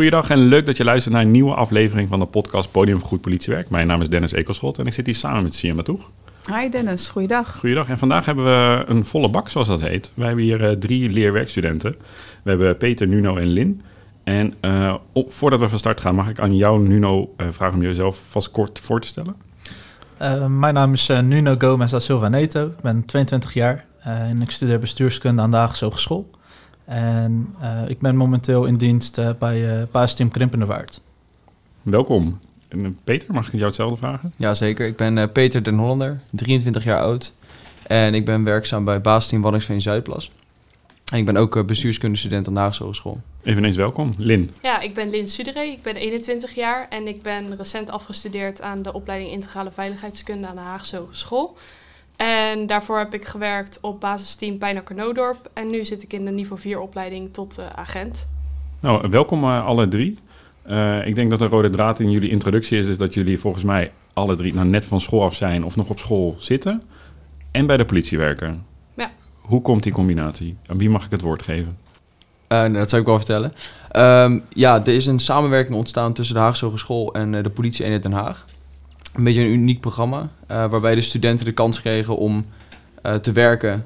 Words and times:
Goeiedag 0.00 0.30
en 0.30 0.38
leuk 0.38 0.66
dat 0.66 0.76
je 0.76 0.84
luistert 0.84 1.14
naar 1.14 1.22
een 1.22 1.30
nieuwe 1.30 1.54
aflevering 1.54 2.08
van 2.08 2.18
de 2.18 2.26
podcast 2.26 2.70
Podium 2.70 2.98
voor 2.98 3.08
Goed 3.08 3.20
Politiewerk. 3.20 3.70
Mijn 3.70 3.86
naam 3.86 4.00
is 4.00 4.08
Dennis 4.08 4.32
Ekelschot 4.32 4.78
en 4.78 4.86
ik 4.86 4.92
zit 4.92 5.06
hier 5.06 5.14
samen 5.14 5.42
met 5.42 5.54
Siema 5.54 5.82
Toeg. 5.82 6.10
Hi 6.54 6.68
Dennis, 6.68 7.08
goeiedag. 7.08 7.56
Goeiedag 7.56 7.88
en 7.88 7.98
vandaag 7.98 8.24
hebben 8.24 8.44
we 8.44 8.84
een 8.86 9.04
volle 9.04 9.30
bak, 9.30 9.48
zoals 9.48 9.68
dat 9.68 9.80
heet. 9.80 10.12
Wij 10.14 10.26
hebben 10.26 10.44
hier 10.44 10.70
uh, 10.70 10.70
drie 10.70 11.10
leerwerkstudenten. 11.10 11.96
We 12.42 12.50
hebben 12.50 12.76
Peter, 12.76 13.08
Nuno 13.08 13.36
en 13.36 13.46
Lin. 13.46 13.82
En 14.24 14.54
uh, 14.60 14.94
op, 15.12 15.32
voordat 15.32 15.60
we 15.60 15.68
van 15.68 15.78
start 15.78 16.00
gaan, 16.00 16.14
mag 16.14 16.28
ik 16.28 16.40
aan 16.40 16.56
jou, 16.56 16.88
Nuno, 16.88 17.34
uh, 17.36 17.46
vragen 17.50 17.76
om 17.76 17.82
jezelf 17.82 18.22
vast 18.28 18.50
kort 18.50 18.78
voor 18.78 19.00
te 19.00 19.06
stellen? 19.06 19.34
mijn 20.60 20.74
naam 20.74 20.92
is 20.92 21.06
Nuno 21.06 21.54
Gomez 21.58 21.90
da 21.90 21.98
Silva 21.98 22.28
Neto. 22.28 22.66
Ik 22.66 22.80
ben 22.82 23.04
22 23.04 23.54
jaar 23.54 23.84
en 23.98 24.42
ik 24.42 24.50
studeer 24.50 24.78
bestuurskunde 24.78 25.42
aan 25.42 25.50
de 25.50 25.56
Haagse 25.56 25.84
Hogeschool. 25.84 26.30
En 26.90 27.54
uh, 27.62 27.82
ik 27.88 27.98
ben 27.98 28.16
momenteel 28.16 28.64
in 28.64 28.76
dienst 28.76 29.18
uh, 29.18 29.30
bij 29.38 29.78
uh, 29.78 29.82
Paasteam 29.90 30.30
Krimpenderwaard. 30.30 31.00
Welkom. 31.82 32.38
En 32.68 32.98
Peter, 33.04 33.32
mag 33.32 33.46
ik 33.46 33.52
jou 33.52 33.64
hetzelfde 33.64 33.96
vragen? 33.96 34.32
Jazeker, 34.36 34.86
ik 34.86 34.96
ben 34.96 35.32
Peter 35.32 35.62
den 35.62 35.78
Hollander, 35.78 36.20
23 36.30 36.84
jaar 36.84 37.00
oud. 37.00 37.34
En 37.86 38.14
ik 38.14 38.24
ben 38.24 38.44
werkzaam 38.44 38.84
bij 38.84 39.00
Baasteam 39.00 39.42
Waddinxveen 39.42 39.80
Zuidplas. 39.80 40.32
En 41.12 41.18
ik 41.18 41.24
ben 41.24 41.36
ook 41.36 41.66
bestuurskundestudent 41.66 42.48
aan 42.48 42.54
de 42.54 42.60
Haagse 42.60 42.82
Hogeschool. 42.82 43.20
Eveneens 43.42 43.76
welkom, 43.76 44.12
Lin. 44.16 44.50
Ja, 44.62 44.80
ik 44.80 44.94
ben 44.94 45.10
Lin 45.10 45.28
Suderé, 45.28 45.62
ik 45.62 45.82
ben 45.82 45.96
21 45.96 46.54
jaar 46.54 46.86
en 46.88 47.06
ik 47.06 47.22
ben 47.22 47.56
recent 47.56 47.90
afgestudeerd 47.90 48.60
aan 48.60 48.82
de 48.82 48.92
opleiding 48.92 49.32
Integrale 49.32 49.70
Veiligheidskunde 49.70 50.46
aan 50.46 50.54
de 50.54 50.60
Haagse 50.60 50.96
Hogeschool. 50.96 51.56
En 52.20 52.66
daarvoor 52.66 52.98
heb 52.98 53.14
ik 53.14 53.24
gewerkt 53.24 53.78
op 53.80 54.00
basisteam 54.00 54.58
Pijnakker 54.58 54.94
Noodorp. 54.94 55.50
En 55.52 55.70
nu 55.70 55.84
zit 55.84 56.02
ik 56.02 56.12
in 56.12 56.24
de 56.24 56.30
niveau 56.30 56.60
4 56.60 56.80
opleiding 56.80 57.32
tot 57.32 57.58
uh, 57.58 57.66
agent. 57.74 58.28
Nou, 58.80 59.10
welkom 59.10 59.44
uh, 59.44 59.66
alle 59.66 59.88
drie. 59.88 60.18
Uh, 60.70 61.06
ik 61.06 61.14
denk 61.14 61.30
dat 61.30 61.38
de 61.38 61.46
rode 61.46 61.70
draad 61.70 62.00
in 62.00 62.10
jullie 62.10 62.30
introductie 62.30 62.78
is, 62.78 62.86
is 62.86 62.98
dat 62.98 63.14
jullie 63.14 63.38
volgens 63.38 63.64
mij 63.64 63.92
alle 64.12 64.36
drie 64.36 64.54
nou 64.54 64.66
net 64.66 64.84
van 64.84 65.00
school 65.00 65.22
af 65.22 65.34
zijn 65.34 65.64
of 65.64 65.76
nog 65.76 65.88
op 65.88 65.98
school 65.98 66.36
zitten. 66.38 66.82
En 67.50 67.66
bij 67.66 67.76
de 67.76 67.84
politie 67.84 68.18
werken. 68.18 68.66
Ja. 68.94 69.10
Hoe 69.40 69.62
komt 69.62 69.82
die 69.82 69.92
combinatie? 69.92 70.56
Aan 70.66 70.78
wie 70.78 70.90
mag 70.90 71.04
ik 71.04 71.10
het 71.10 71.20
woord 71.20 71.42
geven? 71.42 71.78
Nou, 72.48 72.72
dat 72.72 72.88
zou 72.88 73.00
ik 73.00 73.08
wel 73.08 73.18
vertellen. 73.18 73.52
Um, 73.96 74.44
ja, 74.48 74.80
er 74.80 74.94
is 74.94 75.06
een 75.06 75.18
samenwerking 75.18 75.76
ontstaan 75.76 76.12
tussen 76.12 76.34
de 76.34 76.40
Haagse 76.40 76.64
Hogeschool 76.64 77.14
en 77.14 77.42
de 77.42 77.50
politie 77.50 77.84
in 77.84 78.00
Den 78.00 78.12
Haag 78.12 78.46
een 79.14 79.24
beetje 79.24 79.40
een 79.40 79.52
uniek 79.52 79.80
programma. 79.80 80.20
Uh, 80.20 80.28
waarbij 80.46 80.94
de 80.94 81.00
studenten 81.00 81.44
de 81.44 81.52
kans 81.52 81.80
kregen 81.80 82.16
om 82.16 82.46
uh, 83.02 83.14
te 83.14 83.32
werken 83.32 83.84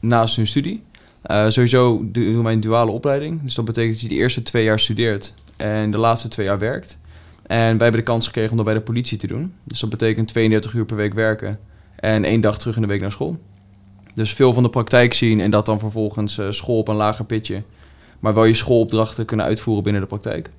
naast 0.00 0.36
hun 0.36 0.46
studie. 0.46 0.82
Uh, 1.26 1.48
sowieso 1.48 2.04
doen 2.04 2.42
wij 2.42 2.52
een 2.52 2.60
duale 2.60 2.90
opleiding. 2.90 3.42
Dus 3.42 3.54
dat 3.54 3.64
betekent 3.64 3.92
dat 3.92 4.02
je 4.02 4.08
de 4.08 4.14
eerste 4.14 4.42
twee 4.42 4.64
jaar 4.64 4.80
studeert 4.80 5.34
en 5.56 5.90
de 5.90 5.98
laatste 5.98 6.28
twee 6.28 6.46
jaar 6.46 6.58
werkt. 6.58 7.00
En 7.46 7.56
wij 7.56 7.66
hebben 7.68 7.92
de 7.92 8.02
kans 8.02 8.26
gekregen 8.26 8.50
om 8.50 8.56
dat 8.56 8.66
bij 8.66 8.74
de 8.74 8.80
politie 8.80 9.18
te 9.18 9.26
doen. 9.26 9.52
Dus 9.64 9.80
dat 9.80 9.90
betekent 9.90 10.28
32 10.28 10.72
uur 10.72 10.84
per 10.84 10.96
week 10.96 11.14
werken 11.14 11.58
en 11.96 12.24
één 12.24 12.40
dag 12.40 12.58
terug 12.58 12.76
in 12.76 12.82
de 12.82 12.88
week 12.88 13.00
naar 13.00 13.12
school. 13.12 13.38
Dus 14.14 14.32
veel 14.32 14.52
van 14.52 14.62
de 14.62 14.68
praktijk 14.70 15.14
zien 15.14 15.40
en 15.40 15.50
dat 15.50 15.66
dan 15.66 15.78
vervolgens 15.78 16.40
school 16.50 16.78
op 16.78 16.88
een 16.88 16.96
lager 16.96 17.24
pitje. 17.24 17.62
Maar 18.20 18.34
wel 18.34 18.44
je 18.44 18.54
schoolopdrachten 18.54 19.24
kunnen 19.24 19.46
uitvoeren 19.46 19.84
binnen 19.84 20.02
de 20.02 20.08
praktijk. 20.08 20.50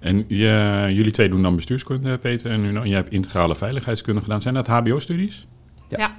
En 0.00 0.24
je, 0.28 0.84
jullie 0.88 1.10
twee 1.10 1.28
doen 1.28 1.42
dan 1.42 1.56
bestuurskunde, 1.56 2.18
Peter, 2.18 2.50
en, 2.50 2.60
nu, 2.60 2.80
jij 2.82 2.96
hebt 2.96 3.12
integrale 3.12 3.56
veiligheidskunde 3.56 4.20
gedaan. 4.20 4.42
Zijn 4.42 4.54
dat 4.54 4.66
HBO-studies? 4.66 5.46
Ja. 5.88 5.98
ja. 5.98 6.16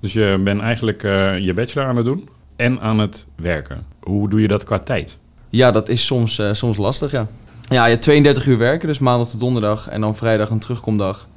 Dus 0.00 0.12
je 0.12 0.40
bent 0.44 0.60
eigenlijk 0.60 1.02
uh, 1.02 1.38
je 1.38 1.54
bachelor 1.54 1.88
aan 1.88 1.96
het 1.96 2.04
doen 2.04 2.28
en 2.56 2.80
aan 2.80 2.98
het 2.98 3.26
werken. 3.36 3.86
Hoe 4.00 4.28
doe 4.28 4.40
je 4.40 4.48
dat 4.48 4.64
qua 4.64 4.78
tijd? 4.78 5.18
Ja, 5.50 5.70
dat 5.70 5.88
is 5.88 6.06
soms, 6.06 6.38
uh, 6.38 6.52
soms 6.52 6.76
lastig, 6.76 7.10
ja. 7.10 7.26
Ja, 7.68 7.86
je 7.86 7.98
32 7.98 8.46
uur 8.46 8.58
werken, 8.58 8.88
dus 8.88 8.98
maandag 8.98 9.28
tot 9.28 9.40
donderdag 9.40 9.88
en 9.88 10.00
dan 10.00 10.16
vrijdag 10.16 10.50
een 10.50 10.58
terugkomdag. 10.58 11.28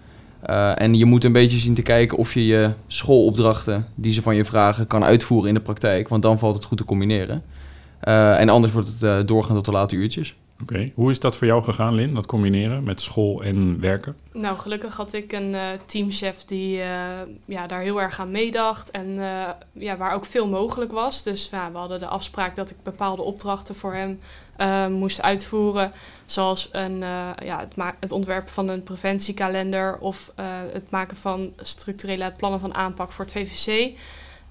Uh, 0.49 0.81
en 0.81 0.95
je 0.95 1.05
moet 1.05 1.23
een 1.23 1.31
beetje 1.31 1.57
zien 1.57 1.73
te 1.73 1.81
kijken 1.81 2.17
of 2.17 2.33
je 2.33 2.45
je 2.45 2.69
schoolopdrachten 2.87 3.85
die 3.95 4.13
ze 4.13 4.21
van 4.21 4.35
je 4.35 4.45
vragen 4.45 4.87
kan 4.87 5.03
uitvoeren 5.03 5.47
in 5.47 5.53
de 5.53 5.61
praktijk. 5.61 6.07
Want 6.07 6.21
dan 6.21 6.39
valt 6.39 6.55
het 6.55 6.65
goed 6.65 6.77
te 6.77 6.85
combineren. 6.85 7.43
en 7.99 8.49
anders 8.49 8.73
wordt 8.73 8.99
het 8.99 9.27
doorgaan 9.27 9.55
tot 9.55 9.65
de 9.65 9.71
late 9.71 9.95
uurtjes. 9.95 10.35
Oké, 10.61 10.91
hoe 10.95 11.11
is 11.11 11.19
dat 11.19 11.37
voor 11.37 11.47
jou 11.47 11.63
gegaan, 11.63 11.93
Lin, 11.93 12.13
dat 12.13 12.25
combineren 12.25 12.83
met 12.83 13.01
school 13.01 13.43
en 13.43 13.79
werken? 13.79 14.17
Nou, 14.31 14.57
gelukkig 14.57 14.95
had 14.95 15.13
ik 15.13 15.31
een 15.31 15.49
uh, 15.49 15.61
teamchef 15.85 16.45
die 16.45 16.77
uh, 16.77 16.85
ja, 17.45 17.67
daar 17.67 17.79
heel 17.79 18.01
erg 18.01 18.19
aan 18.19 18.31
meedacht 18.31 18.91
en 18.91 19.07
uh, 19.07 19.49
ja, 19.71 19.97
waar 19.97 20.13
ook 20.13 20.25
veel 20.25 20.47
mogelijk 20.47 20.91
was. 20.91 21.23
Dus 21.23 21.49
ja, 21.51 21.71
we 21.71 21.77
hadden 21.77 21.99
de 21.99 22.07
afspraak 22.07 22.55
dat 22.55 22.69
ik 22.69 22.77
bepaalde 22.83 23.21
opdrachten 23.21 23.75
voor 23.75 23.93
hem 23.93 24.19
moest 24.91 25.21
uitvoeren. 25.21 25.91
Zoals 26.25 26.69
een, 26.71 26.99
ja, 27.43 27.59
het, 27.59 27.95
het, 27.99 28.11
ontwerpen 28.11 28.53
van 28.53 28.67
een 28.67 28.83
preventiekalender 28.83 29.97
of 29.97 30.31
het 30.71 30.89
maken 30.89 31.17
van 31.17 31.53
structurele 31.57 32.33
plannen 32.37 32.59
van 32.59 32.73
aanpak 32.73 33.11
voor 33.11 33.25
het 33.25 33.33
VVC. 33.33 33.97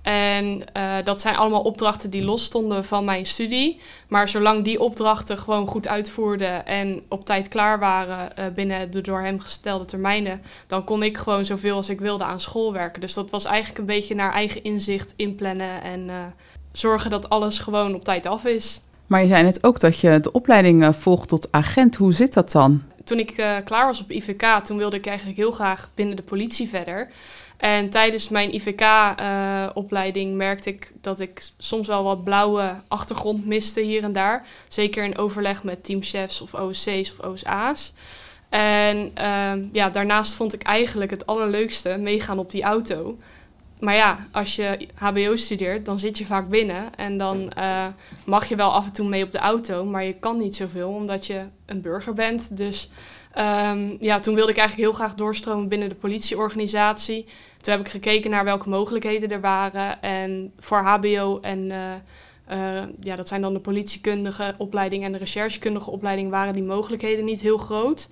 En 0.06 0.62
uh, 0.76 0.94
dat 1.04 1.20
zijn 1.20 1.36
allemaal 1.36 1.62
opdrachten 1.62 2.10
die 2.10 2.24
losstonden 2.24 2.84
van 2.84 3.04
mijn 3.04 3.26
studie. 3.26 3.80
Maar 4.08 4.28
zolang 4.28 4.64
die 4.64 4.80
opdrachten 4.80 5.38
gewoon 5.38 5.66
goed 5.66 5.88
uitvoerden 5.88 6.66
en 6.66 7.02
op 7.08 7.24
tijd 7.24 7.48
klaar 7.48 7.78
waren 7.78 8.32
uh, 8.38 8.44
binnen 8.54 8.90
de 8.90 9.00
door 9.00 9.20
hem 9.20 9.40
gestelde 9.40 9.84
termijnen, 9.84 10.42
dan 10.66 10.84
kon 10.84 11.02
ik 11.02 11.16
gewoon 11.16 11.44
zoveel 11.44 11.76
als 11.76 11.88
ik 11.88 12.00
wilde 12.00 12.24
aan 12.24 12.40
school 12.40 12.72
werken. 12.72 13.00
Dus 13.00 13.14
dat 13.14 13.30
was 13.30 13.44
eigenlijk 13.44 13.78
een 13.78 13.86
beetje 13.86 14.14
naar 14.14 14.32
eigen 14.32 14.64
inzicht 14.64 15.12
inplannen 15.16 15.82
en 15.82 16.00
uh, 16.08 16.14
zorgen 16.72 17.10
dat 17.10 17.28
alles 17.28 17.58
gewoon 17.58 17.94
op 17.94 18.04
tijd 18.04 18.26
af 18.26 18.44
is. 18.44 18.80
Maar 19.06 19.22
je 19.22 19.28
zei 19.28 19.42
net 19.42 19.64
ook 19.64 19.80
dat 19.80 20.00
je 20.00 20.20
de 20.20 20.32
opleiding 20.32 20.96
volgt 20.96 21.28
tot 21.28 21.52
agent. 21.52 21.96
Hoe 21.96 22.12
zit 22.12 22.34
dat 22.34 22.52
dan? 22.52 22.82
Toen 23.04 23.18
ik 23.18 23.60
klaar 23.64 23.86
was 23.86 24.00
op 24.00 24.10
IVK, 24.10 24.44
toen 24.64 24.76
wilde 24.76 24.96
ik 24.96 25.06
eigenlijk 25.06 25.38
heel 25.38 25.50
graag 25.50 25.90
binnen 25.94 26.16
de 26.16 26.22
politie 26.22 26.68
verder. 26.68 27.08
En 27.56 27.90
tijdens 27.90 28.28
mijn 28.28 28.54
IVK-opleiding 28.54 30.30
uh, 30.30 30.36
merkte 30.36 30.70
ik 30.70 30.92
dat 31.00 31.20
ik 31.20 31.48
soms 31.58 31.86
wel 31.86 32.04
wat 32.04 32.24
blauwe 32.24 32.74
achtergrond 32.88 33.46
miste 33.46 33.80
hier 33.80 34.02
en 34.02 34.12
daar. 34.12 34.46
Zeker 34.68 35.04
in 35.04 35.18
overleg 35.18 35.62
met 35.62 35.84
teamchefs 35.84 36.40
of 36.40 36.54
OSC's 36.54 37.12
of 37.18 37.20
OSA's. 37.20 37.92
En 38.48 39.12
uh, 39.18 39.52
ja, 39.72 39.90
daarnaast 39.90 40.34
vond 40.34 40.54
ik 40.54 40.62
eigenlijk 40.62 41.10
het 41.10 41.26
allerleukste 41.26 41.96
meegaan 41.98 42.38
op 42.38 42.50
die 42.50 42.62
auto. 42.62 43.18
Maar 43.80 43.94
ja, 43.94 44.26
als 44.32 44.56
je 44.56 44.88
HBO 44.94 45.36
studeert, 45.36 45.84
dan 45.84 45.98
zit 45.98 46.18
je 46.18 46.26
vaak 46.26 46.48
binnen. 46.48 46.94
En 46.94 47.18
dan 47.18 47.52
uh, 47.58 47.86
mag 48.24 48.48
je 48.48 48.56
wel 48.56 48.72
af 48.72 48.86
en 48.86 48.92
toe 48.92 49.08
mee 49.08 49.24
op 49.24 49.32
de 49.32 49.38
auto, 49.38 49.84
maar 49.84 50.04
je 50.04 50.12
kan 50.12 50.38
niet 50.38 50.56
zoveel 50.56 50.88
omdat 50.88 51.26
je 51.26 51.40
een 51.66 51.80
burger 51.80 52.14
bent. 52.14 52.56
Dus 52.56 52.90
Um, 53.38 53.96
ja, 54.00 54.20
toen 54.20 54.34
wilde 54.34 54.50
ik 54.50 54.58
eigenlijk 54.58 54.88
heel 54.88 54.98
graag 54.98 55.14
doorstromen 55.14 55.68
binnen 55.68 55.88
de 55.88 55.94
politieorganisatie. 55.94 57.26
Toen 57.60 57.74
heb 57.74 57.82
ik 57.82 57.88
gekeken 57.88 58.30
naar 58.30 58.44
welke 58.44 58.68
mogelijkheden 58.68 59.30
er 59.30 59.40
waren. 59.40 60.02
En 60.02 60.52
voor 60.58 60.78
HBO 60.78 61.38
en 61.40 61.58
uh, 61.58 61.92
uh, 62.50 62.82
ja, 63.00 63.16
dat 63.16 63.28
zijn 63.28 63.40
dan 63.40 63.52
de 63.52 63.60
politiekundige 63.60 64.54
opleiding 64.58 65.04
en 65.04 65.12
de 65.12 65.18
recherchekundige 65.18 65.90
opleiding, 65.90 66.30
waren 66.30 66.52
die 66.52 66.62
mogelijkheden 66.62 67.24
niet 67.24 67.40
heel 67.40 67.58
groot. 67.58 68.08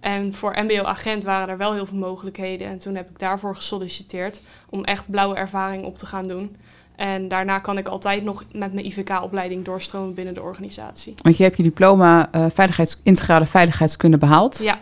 En 0.00 0.34
voor 0.34 0.56
MBO-agent 0.62 1.24
waren 1.24 1.48
er 1.48 1.56
wel 1.56 1.72
heel 1.72 1.86
veel 1.86 1.98
mogelijkheden. 1.98 2.68
En 2.68 2.78
toen 2.78 2.94
heb 2.94 3.10
ik 3.10 3.18
daarvoor 3.18 3.56
gesolliciteerd 3.56 4.40
om 4.70 4.84
echt 4.84 5.10
blauwe 5.10 5.34
ervaring 5.34 5.84
op 5.84 5.98
te 5.98 6.06
gaan 6.06 6.26
doen. 6.26 6.56
En 6.96 7.28
daarna 7.28 7.58
kan 7.58 7.78
ik 7.78 7.88
altijd 7.88 8.24
nog 8.24 8.44
met 8.52 8.72
mijn 8.72 8.86
IVK-opleiding 8.86 9.64
doorstromen 9.64 10.14
binnen 10.14 10.34
de 10.34 10.42
organisatie. 10.42 11.14
Want 11.22 11.36
je 11.36 11.42
hebt 11.42 11.56
je 11.56 11.62
diploma 11.62 12.28
uh, 12.34 12.46
veiligheids, 12.48 13.00
integrale 13.02 13.46
veiligheidskunde 13.46 14.18
behaald. 14.18 14.58
Ja. 14.58 14.80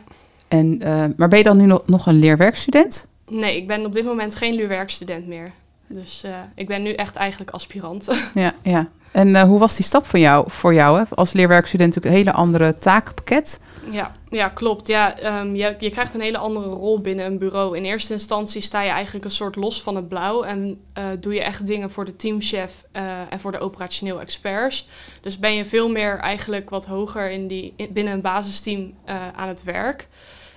En, 0.48 0.80
uh, 0.86 1.04
maar 1.16 1.28
ben 1.28 1.38
je 1.38 1.44
dan 1.44 1.56
nu 1.56 1.66
nog, 1.66 1.82
nog 1.86 2.06
een 2.06 2.18
leerwerkstudent? 2.18 3.06
Nee, 3.28 3.56
ik 3.56 3.66
ben 3.66 3.86
op 3.86 3.92
dit 3.92 4.04
moment 4.04 4.34
geen 4.34 4.54
leerwerkstudent 4.54 5.26
meer. 5.26 5.52
Dus 5.86 6.22
uh, 6.26 6.30
ik 6.54 6.66
ben 6.66 6.82
nu 6.82 6.92
echt 6.92 7.16
eigenlijk 7.16 7.50
aspirant. 7.50 8.08
Ja, 8.34 8.54
ja. 8.62 8.88
En 9.14 9.40
hoe 9.40 9.58
was 9.58 9.76
die 9.76 9.84
stap 9.84 10.06
voor 10.06 10.18
jou? 10.18 10.50
Voor 10.50 10.74
jou 10.74 10.98
hè? 10.98 11.04
Als 11.10 11.32
leerwerkstudent 11.32 11.94
natuurlijk 11.94 12.14
een 12.14 12.24
hele 12.24 12.38
andere 12.38 12.78
takenpakket. 12.78 13.60
Ja, 13.90 14.14
ja 14.30 14.48
klopt. 14.48 14.86
Ja, 14.86 15.40
um, 15.40 15.56
je, 15.56 15.76
je 15.78 15.90
krijgt 15.90 16.14
een 16.14 16.20
hele 16.20 16.38
andere 16.38 16.68
rol 16.68 17.00
binnen 17.00 17.26
een 17.26 17.38
bureau. 17.38 17.76
In 17.76 17.84
eerste 17.84 18.12
instantie 18.12 18.60
sta 18.60 18.82
je 18.82 18.90
eigenlijk 18.90 19.24
een 19.24 19.30
soort 19.30 19.56
los 19.56 19.82
van 19.82 19.96
het 19.96 20.08
blauw 20.08 20.42
en 20.42 20.80
uh, 20.98 21.04
doe 21.20 21.34
je 21.34 21.42
echt 21.42 21.66
dingen 21.66 21.90
voor 21.90 22.04
de 22.04 22.16
teamchef 22.16 22.84
uh, 22.92 23.02
en 23.30 23.40
voor 23.40 23.52
de 23.52 23.58
operationeel 23.58 24.20
experts. 24.20 24.88
Dus 25.20 25.38
ben 25.38 25.54
je 25.54 25.64
veel 25.64 25.88
meer 25.88 26.18
eigenlijk 26.18 26.70
wat 26.70 26.86
hoger 26.86 27.30
in 27.30 27.46
die, 27.46 27.72
in, 27.76 27.92
binnen 27.92 28.12
een 28.12 28.20
basisteam 28.20 28.94
aan 29.36 29.48
het 29.48 29.62
werk. 29.62 30.08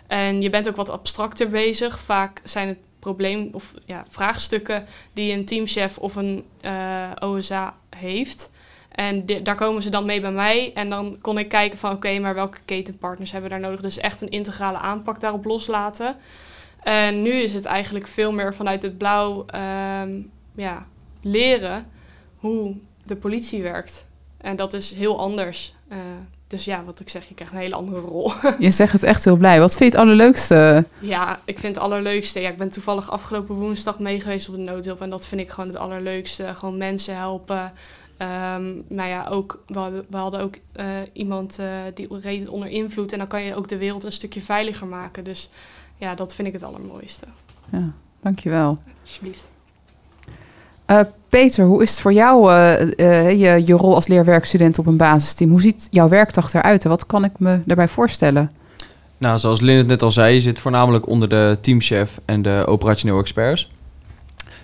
En 0.08 0.42
je 0.42 0.50
bent 0.50 0.70
ook 0.70 0.76
wat 0.76 0.90
abstracter 0.90 1.50
bezig. 1.50 2.00
Vaak 2.00 2.42
zijn 2.44 2.68
het 2.68 2.78
probleem 3.14 3.50
of 3.52 3.74
ja, 3.86 4.06
vraagstukken 4.08 4.86
die 5.14 5.34
een 5.34 5.46
teamchef 5.46 5.98
of 5.98 6.16
een 6.16 6.46
OSA 7.20 7.76
heeft. 7.96 8.52
En 8.92 9.26
daar 9.44 9.56
komen 9.56 9.82
ze 9.82 9.90
dan 9.90 10.06
mee 10.06 10.22
bij 10.22 10.32
mij. 10.32 10.72
En 10.74 10.90
dan 10.90 11.18
kon 11.22 11.38
ik 11.38 11.50
kijken 11.50 11.78
van 11.78 11.92
oké, 11.92 12.20
maar 12.20 12.34
welke 12.34 12.58
ketenpartners 12.66 13.32
hebben 13.32 13.50
we 13.50 13.56
daar 13.56 13.66
nodig? 13.66 13.82
Dus 13.82 13.98
echt 13.98 14.22
een 14.22 14.30
integrale 14.30 14.78
aanpak 14.78 15.20
daarop 15.20 15.46
loslaten. 15.46 16.16
En 16.84 17.22
nu 17.22 17.32
is 17.32 17.54
het 17.54 17.66
eigenlijk 17.66 18.08
veel 18.08 18.32
meer 18.32 18.56
vanuit 18.56 18.84
het 18.84 18.98
blauw 18.98 19.46
um, 20.02 20.32
ja, 20.56 20.88
leren 21.22 21.88
hoe 22.36 22.76
de 23.04 23.16
politie 23.16 23.64
werkt. 23.64 24.08
En 24.38 24.56
dat 24.56 24.74
is 24.74 24.94
heel 24.94 25.20
anders. 25.20 25.76
Uh, 25.92 25.98
dus 26.48 26.66
ja, 26.66 26.84
wat 26.84 27.00
ik 27.00 27.10
zeg, 27.10 27.26
je 27.26 27.34
krijgt 27.34 27.54
een 27.54 27.60
hele 27.60 27.76
andere 27.76 28.00
rol. 28.00 28.32
Je 28.60 28.72
zegt 28.72 28.94
het 28.94 29.04
echt 29.04 29.24
heel 29.24 29.36
blij. 29.36 29.60
Wat 29.60 29.76
vind 29.76 29.92
je 29.92 29.98
het 29.98 30.08
allerleukste? 30.08 30.86
Ja, 31.00 31.40
ik 31.46 31.60
vind 31.60 31.76
het 31.76 31.84
allerleukste. 31.84 32.40
Ja, 32.40 32.50
ik 32.50 32.58
ben 32.58 32.70
toevallig 32.70 33.12
afgelopen 33.12 33.56
woensdag 33.56 34.00
mee 34.00 34.22
geweest 34.22 34.50
op 34.50 34.56
de 34.56 34.62
noodhulp. 34.62 35.02
En 35.02 35.10
dat 35.10 35.26
vind 35.26 35.42
ik 35.42 35.50
gewoon 35.50 35.70
het 35.70 35.80
allerleukste. 35.80 36.56
Gewoon 36.56 36.78
mensen 36.78 37.16
helpen. 37.16 37.74
Ehm 38.18 38.66
nou 38.88 39.10
ja, 39.10 39.28
ook, 39.30 39.64
we, 39.68 39.80
hadden, 39.80 40.06
we 40.10 40.18
hadden 40.18 40.40
ook 40.40 40.56
eh, 40.72 40.88
iemand 41.14 41.60
eh, 41.60 41.68
die 41.94 42.20
reed 42.20 42.48
onder 42.48 42.70
invloed. 42.70 43.12
En 43.12 43.18
dan 43.18 43.28
kan 43.28 43.44
je 43.44 43.56
ook 43.56 43.68
de 43.68 43.78
wereld 43.78 44.04
een 44.04 44.12
stukje 44.12 44.42
veiliger 44.42 44.88
maken. 44.88 45.24
Dus 45.24 45.50
ja, 45.98 46.16
dat 46.16 46.36
vind 46.36 46.48
ik 46.48 46.54
het 46.54 46.64
allermooiste. 46.64 47.26
Ja, 47.70 47.94
dankjewel. 48.20 48.78
Alsjeblieft. 49.04 49.50
Eh 50.88 51.00
Peter, 51.30 51.66
hoe 51.66 51.82
is 51.82 51.90
het 51.92 52.00
voor 52.00 52.14
jou, 52.14 52.52
eh, 52.52 52.82
eh, 52.82 53.40
je, 53.40 53.66
je 53.66 53.74
rol 53.74 53.96
als 53.96 54.08
leerwerkstudent 54.08 54.80
op 54.80 54.86
een 54.86 54.98
basisteam? 54.98 55.50
Hoe 55.50 55.62
ziet 55.62 55.88
jouw 55.92 56.10
werkdag 56.10 56.54
eruit 56.54 56.84
en 56.84 56.90
wat 56.90 57.06
kan 57.06 57.24
ik 57.24 57.32
me 57.38 57.62
daarbij 57.66 57.88
voorstellen? 57.88 58.52
Nou, 59.18 59.40
zoals 59.40 59.62
Lin 59.62 59.78
het 59.78 59.88
net 59.88 60.02
al 60.02 60.12
zei, 60.12 60.34
je 60.34 60.42
zit 60.42 60.60
voornamelijk 60.60 61.08
onder 61.08 61.30
de 61.30 61.58
teamchef 61.62 62.20
en 62.26 62.42
de 62.42 62.64
operationeel 62.68 63.20
experts. 63.20 63.72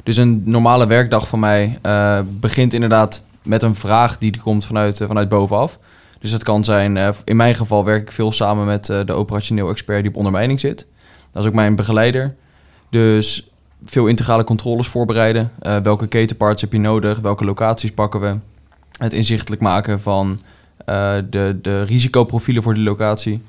Dus 0.04 0.18
een 0.18 0.42
normale 0.46 0.88
werkdag 0.88 1.28
van 1.28 1.40
mij 1.40 1.80
begint 2.24 2.74
inderdaad 2.74 3.24
met 3.42 3.64
een 3.64 3.76
vraag 3.76 4.18
die 4.18 4.40
komt 4.40 4.66
vanuit, 4.66 4.98
vanuit 5.08 5.30
bovenaf. 5.30 5.80
Dus 6.19 6.31
het 6.31 6.44
kan 6.44 6.64
zijn, 6.64 7.16
in 7.24 7.36
mijn 7.36 7.56
geval 7.56 7.86
werk 7.86 8.02
ik 8.02 8.12
veel 8.12 8.31
samen 8.31 8.66
met 8.66 8.86
de 8.86 9.14
operationeel 9.14 9.69
expert 9.69 10.02
die 10.02 10.10
op 10.10 10.18
ondermijning 10.18 10.60
zit. 10.60 10.88
Dat 11.31 11.42
is 11.42 11.50
ook 11.50 11.56
mijn 11.56 11.76
begeleider. 11.76 12.36
Dus 12.90 13.52
veel 13.85 14.07
integrale 14.07 14.44
controles 14.44 14.88
voorbereiden. 14.88 15.51
Eh, 15.59 15.77
welke 15.77 16.07
ketenparts 16.07 16.62
heb 16.62 16.71
je 16.71 16.80
nodig? 16.80 17.19
Welke 17.19 17.45
locaties 17.45 17.91
pakken 17.91 18.19
we? 18.19 18.35
Het 18.97 19.13
inzichtelijk 19.13 19.62
maken 19.62 20.01
van 20.01 20.39
eh, 20.85 21.15
de, 21.30 21.59
de 21.62 21.83
risicoprofielen 21.83 22.63
voor 22.63 22.74
die 22.74 22.83
locatie. 22.83 23.41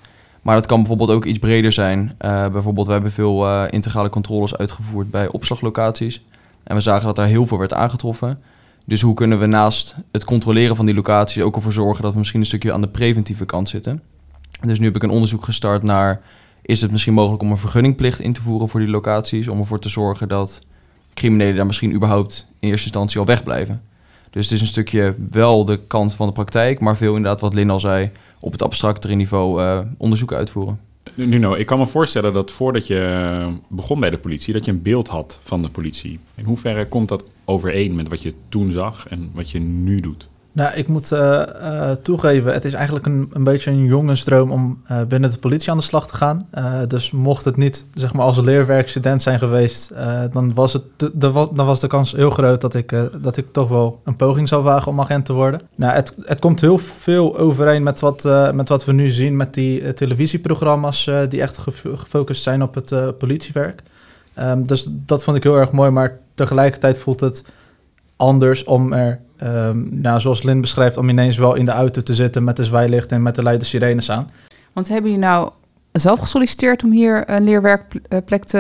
Maar 0.43 0.55
dat 0.55 0.67
kan 0.67 0.79
bijvoorbeeld 0.79 1.11
ook 1.11 1.25
iets 1.25 1.39
breder 1.39 1.73
zijn. 1.73 2.13
Eh, 2.19 2.49
bijvoorbeeld, 2.49 2.87
we 2.87 2.93
hebben 2.93 3.13
veel 3.13 3.67
integrale 3.67 4.09
controles 4.09 4.57
uitgevoerd 4.57 5.11
bij 5.11 5.29
opslaglocaties. 5.29 6.25
En 6.65 6.75
we 6.75 6.81
zagen 6.81 7.07
dat 7.07 7.17
daar 7.17 7.27
heel 7.27 7.47
veel 7.47 7.59
werd 7.59 7.75
aangetroffen. 7.75 8.41
Dus 8.87 9.01
hoe 9.01 9.15
kunnen 9.15 9.39
we 9.39 9.47
naast 9.47 9.97
het 10.13 10.25
controleren 10.25 10.77
van 10.77 10.87
die 10.87 10.95
locaties 10.95 11.43
ook 11.43 11.57
ervoor 11.57 11.73
zorgen 11.73 12.03
dat 12.03 12.13
we 12.13 12.19
misschien 12.19 12.41
een 12.41 12.47
stukje 12.47 12.73
aan 12.73 12.81
de 12.81 12.89
preventieve 12.89 13.45
kant 13.45 13.69
zitten? 13.69 14.03
Dus 14.67 14.79
nu 14.79 14.87
heb 14.87 14.97
ik 14.97 15.03
een 15.03 15.11
onderzoek 15.11 15.45
gestart 15.45 15.83
naar: 15.83 16.21
is 16.67 16.81
het 16.81 16.91
misschien 16.91 17.15
mogelijk 17.15 17.43
om 17.43 17.51
een 17.51 17.57
vergunningplicht 17.57 18.21
in 18.21 18.33
te 18.33 18.43
voeren 18.43 18.69
voor 18.69 18.81
die 18.81 18.89
locaties? 18.89 19.49
Om 19.49 19.59
ervoor 19.59 19.79
te 19.79 19.89
zorgen 19.89 20.29
dat 20.29 20.61
criminelen 21.15 21.57
daar 21.57 21.67
misschien 21.67 21.95
überhaupt 21.95 22.49
in 22.59 22.69
eerste 22.69 22.87
instantie 22.87 23.21
al 23.21 23.27
wegblijven. 23.27 23.83
Dus 24.31 24.45
het 24.45 24.55
is 24.55 24.61
een 24.61 24.67
stukje 24.67 25.15
wel 25.31 25.65
de 25.65 25.81
kant 25.87 26.15
van 26.15 26.27
de 26.27 26.33
praktijk, 26.33 26.81
maar 26.81 26.97
veel 26.97 27.17
inderdaad 27.17 27.41
wat 27.41 27.55
Lin 27.55 27.71
al 27.71 27.81
zei, 27.81 28.11
op 28.41 28.53
het 28.53 28.63
abstractere 28.63 29.15
niveau 29.15 29.63
eh, 29.63 29.81
onderzoek 29.99 30.33
uitvoeren. 30.33 30.81
Nuno, 31.15 31.55
ik 31.55 31.67
kan 31.67 31.79
me 31.79 31.87
voorstellen 31.87 32.33
dat 32.33 32.51
voordat 32.51 32.87
je 32.87 33.01
eh, 33.01 33.53
begon 33.69 34.01
bij 34.01 34.11
de 34.11 34.19
politie, 34.19 34.53
dat 34.53 34.65
je 34.65 34.71
een 34.71 34.83
beeld 34.83 35.09
had 35.09 35.39
van 35.43 35.63
de 35.63 35.69
politie. 35.69 36.19
In 36.35 36.45
hoeverre 36.45 36.87
komt 36.87 37.09
dat 37.09 37.25
overeen 37.45 37.95
met 37.95 38.09
wat 38.09 38.23
je 38.23 38.35
toen 38.49 38.73
zag 38.73 39.09
en 39.09 39.31
wat 39.33 39.51
je 39.51 39.59
nu 39.59 40.01
doet? 40.01 40.29
Nou, 40.55 40.75
ik 40.75 40.89
moet 40.89 41.13
eh, 41.13 41.43
eh, 41.43 41.97
toegeven, 41.97 42.53
het 42.53 42.65
is 42.65 42.73
eigenlijk 42.73 43.07
een, 43.07 43.31
een 43.33 43.45
beetje 43.45 43.71
een 43.71 43.85
jongensdroom 43.85 44.51
om 44.51 44.81
eh, 44.85 45.03
binnen 45.09 45.31
de 45.31 45.39
politie 45.39 45.71
aan 45.71 45.77
de 45.77 45.83
slag 45.83 46.07
te 46.07 46.15
gaan. 46.15 46.49
Dus 46.89 47.11
mocht 47.11 47.45
het 47.45 47.57
niet, 47.57 47.87
zeg 47.95 48.13
maar, 48.13 48.25
als 48.25 48.41
leerwerkstudent 48.41 49.23
zijn 49.23 49.39
geweest, 49.39 49.95
dan, 50.33 50.55
was 50.55 50.73
het, 50.73 50.83
de, 50.97 51.49
dan 51.53 51.67
was 51.67 51.81
de 51.81 51.87
kans 51.87 52.13
heel 52.13 52.31
groot 52.31 52.61
dat 52.61 52.75
ik, 52.75 52.95
dat 53.21 53.37
ik 53.37 53.47
toch 53.53 53.69
wel 53.69 54.01
een 54.05 54.17
poging 54.17 54.49
zou 54.49 54.63
wagen 54.63 54.93
om 54.93 55.01
agent 55.01 55.25
te 55.25 55.33
worden. 55.33 55.61
Nou, 55.75 55.93
het, 55.93 56.15
het 56.25 56.41
komt 56.41 56.61
heel 56.61 56.79
veel 56.79 57.39
overeen 57.39 57.83
met 57.83 58.01
wat, 58.01 58.25
met 58.53 58.69
wat 58.69 58.85
we 58.85 58.93
nu 58.93 59.09
zien 59.09 59.37
met 59.37 59.55
die 59.55 59.93
televisieprogramma's 59.93 61.11
die 61.29 61.41
echt 61.41 61.59
gefo- 61.59 61.97
gefocust 61.97 62.43
zijn 62.43 62.63
op 62.63 62.75
het 62.75 63.19
politiewerk. 63.19 63.83
Ehm, 64.35 64.63
dus 64.63 64.89
dat 64.91 65.25
vond 65.25 65.37
ik 65.37 65.43
heel 65.43 65.57
erg 65.57 65.73
mooi, 65.73 65.91
maar 65.91 66.19
tegelijkertijd 66.35 66.99
voelt 66.99 67.21
het 67.21 67.45
anders 68.17 68.65
om 68.65 68.93
er, 68.93 69.21
ehm, 69.37 70.01
nou, 70.01 70.21
zoals 70.21 70.43
Lin 70.43 70.61
beschrijft, 70.61 70.97
om 70.97 71.09
ineens 71.09 71.37
wel 71.39 71.55
in 71.55 71.65
de 71.65 71.71
auto 71.73 72.01
te 72.01 72.15
zitten 72.15 72.45
met 72.45 72.57
de 72.57 72.65
zwaailicht 72.65 73.13
en 73.13 73.23
met 73.23 73.35
de 73.35 73.43
luide 73.43 73.65
sirenes 73.65 74.11
aan. 74.11 74.31
Want 74.73 74.89
hebben 74.89 75.11
jullie 75.11 75.27
nou 75.27 75.51
zelf 75.93 76.21
gesolliciteerd 76.21 76.85
om 76.85 76.91
hier 76.91 77.31
een 77.31 77.45
leerwerkplek 77.45 78.45
te, 78.45 78.59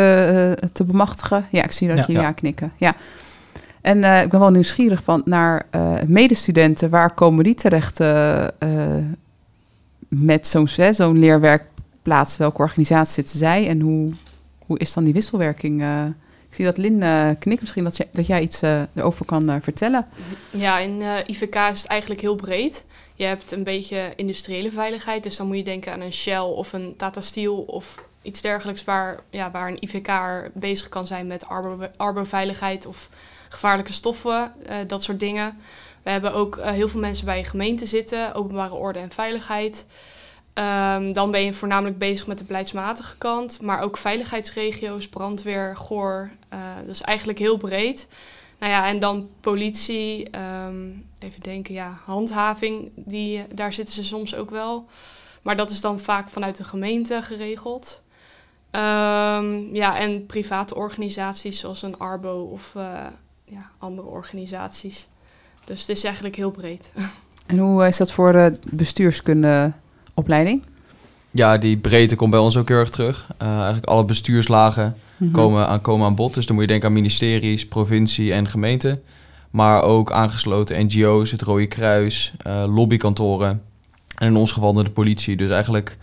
eh, 0.60 0.68
te 0.68 0.84
bemachtigen? 0.84 1.44
Ja, 1.50 1.62
ik 1.64 1.72
zie 1.72 1.88
dat 1.88 1.96
Ja. 1.96 2.04
je 2.06 2.12
ja, 2.12 2.32
knikken. 2.32 2.72
Ja. 2.76 2.94
En 3.80 4.04
eh, 4.04 4.22
ik 4.22 4.30
ben 4.30 4.40
wel 4.40 4.50
nieuwsgierig 4.50 5.02
van 5.02 5.22
naar 5.24 5.66
eh, 5.70 5.92
medestudenten. 6.06 6.90
Waar 6.90 7.14
komen 7.14 7.44
die 7.44 7.54
terecht 7.54 8.00
eh, 8.00 8.44
eh, 8.44 9.04
met 10.08 10.46
zo'n 10.46 10.68
zo'n 10.92 11.18
leerwerkplaats? 11.18 12.36
Welke 12.36 12.62
organisatie 12.62 13.14
zitten 13.14 13.38
zij? 13.38 13.68
En 13.68 13.80
hoe, 13.80 14.12
hoe 14.66 14.78
is 14.78 14.92
dan 14.92 15.04
die 15.04 15.12
wisselwerking? 15.12 15.84
Ik 16.54 16.60
zie 16.60 16.68
dat 16.68 16.78
Lin 16.78 17.02
eh, 17.02 17.30
knikt. 17.38 17.60
Misschien 17.60 17.84
dat, 17.84 17.96
jij- 17.96 18.08
dat 18.12 18.26
jij 18.26 18.40
iets 18.42 18.62
eh, 18.62 18.82
erover 18.94 19.24
kan 19.26 19.50
eh, 19.50 19.56
vertellen. 19.60 20.06
Ja, 20.50 20.78
in 20.78 21.02
eh, 21.02 21.16
IVK 21.26 21.54
is 21.54 21.80
het 21.82 21.86
eigenlijk 21.86 22.20
heel 22.20 22.34
breed. 22.34 22.84
Je 23.14 23.24
hebt 23.24 23.52
een 23.52 23.64
beetje 23.64 24.12
industriële 24.16 24.70
veiligheid, 24.70 25.22
dus 25.22 25.36
dan 25.36 25.46
moet 25.46 25.56
je 25.56 25.64
denken 25.64 25.92
aan 25.92 26.00
een 26.00 26.12
Shell 26.12 26.38
of 26.38 26.72
een 26.72 26.94
Tata 26.96 27.20
Steel 27.20 27.56
of 27.56 27.94
iets 28.22 28.40
dergelijks 28.40 28.84
waar, 28.84 29.20
ja, 29.30 29.50
waar 29.50 29.68
een 29.68 29.76
IVK 29.84 30.10
bezig 30.52 30.88
kan 30.88 31.06
zijn 31.06 31.26
met 31.26 31.46
arbo- 31.46 31.90
arboveiligheid 31.96 32.86
of 32.86 33.08
gevaarlijke 33.48 33.92
stoffen, 33.92 34.52
dat 34.86 35.02
soort 35.02 35.20
dingen. 35.20 35.58
We 36.02 36.10
hebben 36.10 36.34
ook 36.34 36.58
heel 36.62 36.88
veel 36.88 37.00
mensen 37.00 37.24
bij 37.24 37.38
je 37.38 37.44
gemeente 37.44 37.86
zitten, 37.86 38.34
openbare 38.34 38.74
orde 38.74 38.98
en 38.98 39.10
veiligheid. 39.10 39.86
Ehm, 40.54 41.12
dan 41.12 41.30
ben 41.30 41.44
je 41.44 41.52
voornamelijk 41.52 41.98
bezig 41.98 42.26
met 42.26 42.38
de 42.38 42.44
beleidsmatige 42.44 43.16
kant, 43.18 43.60
maar 43.60 43.80
ook 43.80 43.96
veiligheidsregio's, 43.96 45.08
brandweer, 45.08 45.76
GOR. 45.76 46.30
eh, 46.48 46.58
dat 46.86 46.94
is 46.94 47.00
eigenlijk 47.00 47.38
heel 47.38 47.56
breed. 47.56 48.08
Nou 48.58 48.72
ja, 48.72 48.86
en 48.86 49.00
dan 49.00 49.28
politie, 49.40 50.30
ehm, 50.30 50.88
even 51.18 51.42
denken, 51.42 51.74
ja, 51.74 51.98
handhaving, 52.04 52.90
die, 52.94 53.46
daar 53.54 53.72
zitten 53.72 53.94
ze 53.94 54.04
soms 54.04 54.34
ook 54.34 54.50
wel. 54.50 54.86
Maar 55.42 55.56
dat 55.56 55.70
is 55.70 55.80
dan 55.80 56.00
vaak 56.00 56.28
vanuit 56.28 56.56
de 56.56 56.64
gemeente 56.64 57.22
geregeld. 57.22 58.02
Ehm, 58.70 59.74
ja, 59.74 59.98
en 59.98 60.26
private 60.26 60.74
organisaties 60.74 61.58
zoals 61.58 61.82
een 61.82 61.98
Arbo 61.98 62.48
of 62.52 62.74
eh, 62.74 63.06
ja, 63.44 63.70
andere 63.78 64.08
organisaties. 64.08 65.08
Dus 65.64 65.80
het 65.80 65.88
is 65.88 66.04
eigenlijk 66.04 66.36
heel 66.36 66.50
breed. 66.50 66.92
En 67.46 67.58
hoe 67.58 67.86
is 67.86 67.96
dat 67.96 68.12
voor 68.12 68.32
de 68.32 68.84
bestuurskundeopleiding? 70.14 70.62
Ja, 71.30 71.58
die 71.58 71.76
breedte 71.76 72.16
komt 72.16 72.30
bij 72.30 72.40
ons 72.40 72.56
ook 72.56 72.68
heel 72.68 72.76
erg 72.78 72.90
terug. 72.90 73.26
Eh, 73.38 73.48
eigenlijk 73.56 73.86
alle 73.86 74.04
bestuurslagen 74.04 74.94
Mhm. 75.16 75.30
komen, 75.32 75.68
aan, 75.68 75.80
komen 75.80 76.06
aan 76.06 76.14
bod. 76.14 76.34
Dus 76.34 76.46
dan 76.46 76.54
moet 76.54 76.64
je 76.64 76.70
denken 76.70 76.88
aan 76.88 76.94
ministeries, 76.94 77.68
provincie 77.68 78.32
en 78.32 78.48
gemeente. 78.48 79.00
Maar 79.50 79.82
ook 79.82 80.12
aangesloten 80.12 80.86
NGO's, 80.86 81.30
het 81.30 81.42
Rode 81.42 81.66
Kruis, 81.66 82.32
eh, 82.42 82.64
lobbykantoren. 82.74 83.62
En 84.18 84.26
in 84.26 84.36
ons 84.36 84.52
geval 84.52 84.72
de 84.72 84.90
politie. 84.90 85.36
Dus 85.36 85.50
eigenlijk 85.50 85.96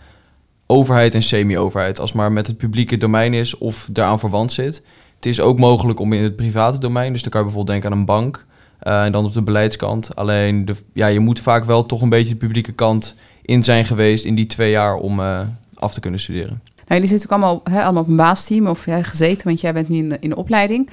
overheid 0.66 1.14
en 1.14 1.22
semi-overheid. 1.22 2.00
Als 2.00 2.10
het 2.10 2.18
maar 2.18 2.32
met 2.32 2.46
het 2.46 2.56
publieke 2.56 2.96
domein 2.96 3.34
is 3.34 3.58
of 3.58 3.88
daaraan 3.90 4.18
verwant 4.18 4.52
zit. 4.52 4.84
Het 5.16 5.26
is 5.26 5.40
ook 5.40 5.58
mogelijk 5.58 6.00
om 6.00 6.12
in 6.12 6.22
het 6.22 6.36
private 6.36 6.78
domein. 6.78 7.12
Dus 7.12 7.22
dan 7.22 7.30
kan 7.30 7.40
je 7.40 7.46
bijvoorbeeld 7.46 7.80
denken 7.80 7.92
aan 7.92 7.98
een 8.02 8.14
bank. 8.14 8.44
eh, 8.78 9.04
en 9.04 9.12
dan 9.12 9.24
op 9.24 9.32
de 9.32 9.42
beleidskant. 9.42 10.16
Alleen 10.16 10.64
de, 10.64 10.74
ja, 10.92 11.06
je 11.06 11.20
moet 11.20 11.40
vaak 11.40 11.64
wel 11.64 11.86
toch 11.86 12.00
een 12.02 12.08
beetje 12.08 12.32
de 12.32 12.38
publieke 12.38 12.72
kant 12.72 13.14
in 13.42 13.64
zijn 13.64 13.84
geweest 13.84 14.24
in 14.24 14.34
die 14.34 14.46
twee 14.46 14.70
jaar 14.70 14.94
om 14.94 15.20
eh, 15.20 15.40
af 15.74 15.94
te 15.94 16.00
kunnen 16.00 16.20
studeren. 16.20 16.60
Nou, 16.74 17.00
jullie 17.00 17.08
zitten 17.08 17.30
ook 17.30 17.36
allemaal, 17.36 17.60
hè, 17.70 17.82
allemaal 17.82 18.02
op 18.02 18.08
een 18.08 18.16
baasteam 18.16 18.66
of 18.66 18.86
gezeten, 19.02 19.44
want 19.44 19.60
jij 19.60 19.72
bent 19.72 19.88
nu 19.88 19.96
in 19.96 20.08
de, 20.08 20.16
in 20.20 20.28
de 20.28 20.36
opleiding. 20.36 20.90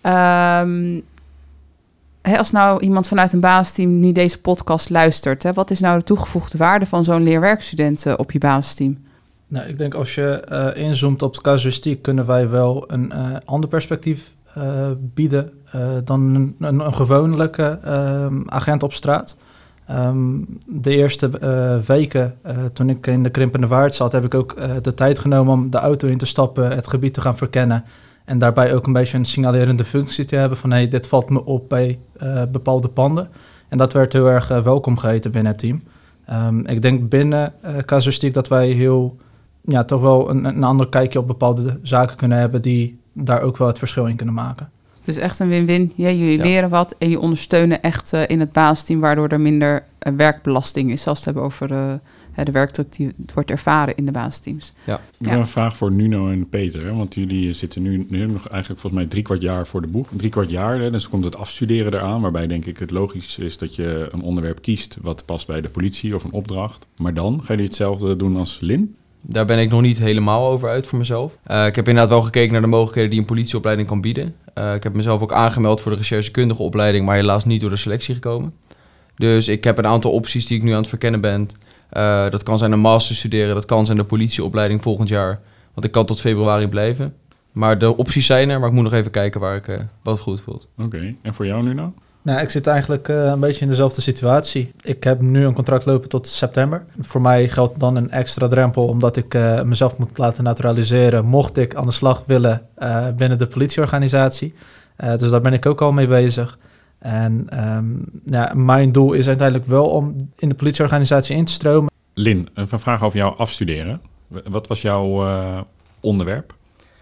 Ehm, 0.00 1.00
hè, 2.22 2.38
als 2.38 2.50
nou 2.50 2.80
iemand 2.80 3.08
vanuit 3.08 3.32
een 3.32 3.40
baasteam 3.40 4.00
niet 4.00 4.14
deze 4.14 4.40
podcast 4.40 4.90
luistert, 4.90 5.42
hè, 5.42 5.52
wat 5.52 5.70
is 5.70 5.80
nou 5.80 5.98
de 5.98 6.04
toegevoegde 6.04 6.58
waarde 6.58 6.86
van 6.86 7.04
zo'n 7.04 7.22
leerwerkstudent 7.22 8.06
eh, 8.06 8.14
op 8.16 8.32
je 8.32 8.38
baasteam? 8.38 8.98
Nou, 9.46 9.68
ik 9.68 9.78
denk 9.78 9.94
als 9.94 10.14
je 10.14 10.40
eh, 10.40 10.82
inzoomt 10.84 11.22
op 11.22 11.34
de 11.34 11.40
casuïstiek, 11.40 12.02
kunnen 12.02 12.26
wij 12.26 12.48
wel 12.48 12.84
een 12.86 13.12
eh, 13.12 13.36
ander 13.44 13.68
perspectief 13.68 14.34
eh, 14.54 14.90
bieden 14.98 15.52
eh, 15.70 15.88
dan 16.04 16.34
een, 16.34 16.56
een, 16.58 16.80
een 16.80 16.94
gewone 16.94 17.48
ehm, 17.82 18.40
agent 18.46 18.82
op 18.82 18.92
straat. 18.92 19.36
Ehm, 19.86 20.40
de 20.66 20.96
eerste 20.96 21.38
eh, 21.38 21.76
weken 21.76 22.34
eh, 22.42 22.56
toen 22.72 22.88
ik 22.88 23.06
in 23.06 23.22
de 23.22 23.30
Krimpende 23.30 23.66
Waard 23.66 23.94
zat, 23.94 24.12
heb 24.12 24.24
ik 24.24 24.34
ook 24.34 24.52
eh, 24.52 24.70
de 24.82 24.94
tijd 24.94 25.18
genomen 25.18 25.52
om 25.52 25.70
de 25.70 25.78
auto 25.78 26.08
in 26.08 26.18
te 26.18 26.26
stappen, 26.26 26.70
het 26.70 26.88
gebied 26.88 27.14
te 27.14 27.20
gaan 27.20 27.36
verkennen. 27.36 27.84
En 28.24 28.38
daarbij 28.38 28.74
ook 28.74 28.86
een 28.86 28.92
beetje 28.92 29.18
een 29.18 29.24
signalerende 29.24 29.84
functie 29.84 30.24
te 30.24 30.36
hebben 30.36 30.58
van 30.58 30.70
hey, 30.70 30.88
dit 30.88 31.06
valt 31.06 31.30
me 31.30 31.44
op 31.44 31.68
bij 31.68 31.98
bepaalde 32.52 32.88
panden. 32.88 33.28
En 33.68 33.78
dat 33.78 33.92
werd 33.92 34.12
heel 34.12 34.30
erg 34.30 34.48
welkom 34.48 34.98
geheten 34.98 35.30
binnen 35.30 35.52
het 35.52 35.60
team. 35.60 35.82
Ehm, 36.26 36.58
ik 36.58 36.82
denk 36.82 37.08
binnen 37.08 37.54
casuïstiek 37.84 38.34
dat 38.34 38.48
wij 38.48 38.68
heel 38.68 39.16
ja, 39.60 39.84
toch 39.84 40.00
wel 40.00 40.30
een, 40.30 40.44
een 40.44 40.64
ander 40.64 40.88
kijkje 40.88 41.18
op 41.18 41.26
bepaalde 41.26 41.78
zaken 41.82 42.16
kunnen 42.16 42.38
hebben 42.38 42.62
die 42.62 43.00
daar 43.12 43.40
ook 43.40 43.56
wel 43.56 43.68
het 43.68 43.78
verschil 43.78 44.06
in 44.06 44.16
kunnen 44.16 44.34
maken. 44.34 44.70
Dus 45.04 45.16
echt 45.16 45.38
een 45.38 45.48
win-win. 45.48 45.92
Ja, 45.96 46.10
jullie 46.10 46.36
Ja. 46.38 46.44
leren 46.44 46.70
wat 46.70 46.94
en 46.98 47.10
je 47.10 47.20
ondersteunen 47.20 47.82
echt 47.82 48.12
eh, 48.12 48.22
in 48.26 48.40
het 48.40 48.52
basisteam, 48.52 49.00
waardoor 49.00 49.28
er 49.28 49.40
minder 49.40 49.84
eh, 49.98 50.12
werkbelasting 50.16 50.90
is, 50.90 51.06
als 51.06 51.18
we 51.18 51.24
het 51.24 51.24
hebben 51.24 51.42
over 51.42 51.70
eh, 51.72 51.92
hè, 52.32 52.44
de 52.44 52.52
werkdruk 52.52 52.92
die 52.96 53.12
wordt 53.34 53.50
ervaren 53.50 53.96
in 53.96 54.06
de 54.06 54.12
basisteams. 54.12 54.68
Ik 54.68 54.84
heb 54.86 55.00
Ja. 55.18 55.36
een 55.36 55.46
vraag 55.46 55.76
voor 55.76 55.92
Nuno 55.92 56.30
en 56.30 56.48
Peter. 56.48 56.84
hè, 56.84 56.94
Want 56.94 57.14
jullie 57.14 57.52
zitten 57.52 57.82
nu, 57.82 58.06
nu 58.08 58.18
nog 58.26 58.48
eigenlijk 58.48 58.80
volgens 58.80 58.92
mij 59.02 59.06
drie 59.06 59.22
kwart 59.22 59.42
jaar 59.42 59.66
voor 59.66 59.80
de 59.80 59.86
boeg. 59.88 60.08
Drie 60.16 60.30
kwart 60.30 60.50
jaar, 60.50 60.78
hè, 60.80 60.90
dus 60.90 61.08
komt 61.08 61.24
het 61.24 61.36
afstuderen 61.36 61.94
eraan. 61.94 62.20
Waarbij 62.20 62.46
denk 62.46 62.64
ik 62.66 62.78
het 62.78 62.90
logisch 62.90 63.38
is 63.38 63.58
dat 63.58 63.74
je 63.74 64.08
een 64.12 64.22
onderwerp 64.22 64.62
kiest 64.62 64.98
wat 65.00 65.24
past 65.26 65.46
bij 65.46 65.60
de 65.60 65.68
politie 65.68 66.14
of 66.14 66.24
een 66.24 66.32
opdracht. 66.32 66.86
Maar 66.96 67.14
dan 67.14 67.32
gaan 67.38 67.46
jullie 67.48 67.64
hetzelfde 67.64 68.16
doen 68.16 68.36
als 68.36 68.60
Lin. 68.60 68.94
Daar 69.24 69.44
ben 69.44 69.58
ik 69.58 69.70
nog 69.70 69.80
niet 69.80 69.98
helemaal 69.98 70.50
over 70.50 70.68
uit 70.68 70.86
voor 70.86 70.98
mezelf. 70.98 71.38
Eh, 71.42 71.66
ik 71.66 71.76
heb 71.76 71.88
inderdaad 71.88 72.12
wel 72.12 72.22
gekeken 72.22 72.52
naar 72.52 72.60
de 72.60 72.66
mogelijkheden 72.66 73.10
die 73.10 73.20
een 73.20 73.26
politieopleiding 73.26 73.88
kan 73.88 74.00
bieden. 74.00 74.34
Eh, 74.54 74.74
ik 74.74 74.82
heb 74.82 74.94
mezelf 74.94 75.22
ook 75.22 75.32
aangemeld 75.32 75.80
voor 75.80 75.92
de 75.92 75.98
recherchekundige 75.98 76.62
opleiding, 76.62 77.06
maar 77.06 77.16
helaas 77.16 77.44
niet 77.44 77.60
door 77.60 77.70
de 77.70 77.76
selectie 77.76 78.14
gekomen. 78.14 78.54
Dus 79.16 79.48
ik 79.48 79.64
heb 79.64 79.78
een 79.78 79.86
aantal 79.86 80.12
opties 80.12 80.46
die 80.46 80.56
ik 80.56 80.62
nu 80.62 80.70
aan 80.70 80.80
het 80.80 80.88
verkennen 80.88 81.20
ben. 81.20 81.48
Eh, 81.88 82.30
dat 82.30 82.42
kan 82.42 82.58
zijn 82.58 82.72
een 82.72 82.80
master 82.80 83.16
studeren, 83.16 83.54
dat 83.54 83.64
kan 83.64 83.86
zijn 83.86 83.98
de 83.98 84.04
politieopleiding 84.04 84.82
volgend 84.82 85.08
jaar. 85.08 85.40
Want 85.74 85.86
ik 85.86 85.92
kan 85.92 86.06
tot 86.06 86.20
februari 86.20 86.68
blijven. 86.68 87.14
Maar 87.52 87.78
de 87.78 87.96
opties 87.96 88.26
zijn 88.26 88.50
er, 88.50 88.58
maar 88.58 88.68
ik 88.68 88.74
moet 88.74 88.84
nog 88.84 88.92
even 88.92 89.10
kijken 89.10 89.40
waar 89.40 89.56
ik, 89.56 89.86
wat 90.02 90.18
goed 90.18 90.40
voelt. 90.40 90.68
Oké, 90.78 91.14
en 91.22 91.34
voor 91.34 91.46
jou 91.46 91.62
Nuno? 91.62 91.74
Nou, 91.74 91.92
ik 92.24 92.50
zit 92.50 92.66
eigenlijk 92.66 93.08
eh, 93.08 93.24
een 93.24 93.40
beetje 93.40 93.62
in 93.62 93.68
dezelfde 93.68 94.00
situatie. 94.00 94.72
Ik 94.82 95.04
heb 95.04 95.20
nu 95.20 95.44
een 95.44 95.54
contract 95.54 95.84
lopen 95.84 96.08
tot 96.08 96.28
september. 96.28 96.84
Voor 97.00 97.20
mij 97.20 97.48
geldt 97.48 97.80
dan 97.80 97.96
een 97.96 98.10
extra 98.10 98.48
drempel, 98.48 98.86
omdat 98.86 99.16
ik 99.16 99.34
eh, 99.34 99.62
mezelf 99.62 99.98
moet 99.98 100.18
laten 100.18 100.44
naturaliseren. 100.44 101.24
Mocht 101.24 101.56
ik 101.56 101.74
aan 101.74 101.86
de 101.86 101.92
slag 101.92 102.22
willen 102.26 102.66
eh, 102.74 103.06
binnen 103.16 103.38
de 103.38 103.46
politieorganisatie. 103.46 104.54
Eh, 104.96 105.16
dus 105.16 105.30
daar 105.30 105.40
ben 105.40 105.52
ik 105.52 105.66
ook 105.66 105.80
al 105.80 105.92
mee 105.92 106.06
bezig. 106.06 106.58
En 106.98 107.46
ehm, 107.48 107.84
ja, 108.24 108.52
mijn 108.54 108.92
doel 108.92 109.12
is 109.12 109.26
uiteindelijk 109.26 109.68
wel 109.68 109.86
om 109.86 110.16
in 110.36 110.48
de 110.48 110.54
politieorganisatie 110.54 111.36
in 111.36 111.44
te 111.44 111.52
stromen. 111.52 111.90
Lin, 112.14 112.48
een 112.54 112.68
vraag 112.68 113.02
over 113.02 113.18
jou 113.18 113.36
afstuderen. 113.38 114.00
Wat 114.28 114.66
was 114.66 114.82
jouw 114.82 115.26
eh, 115.26 115.60
onderwerp? 116.00 116.54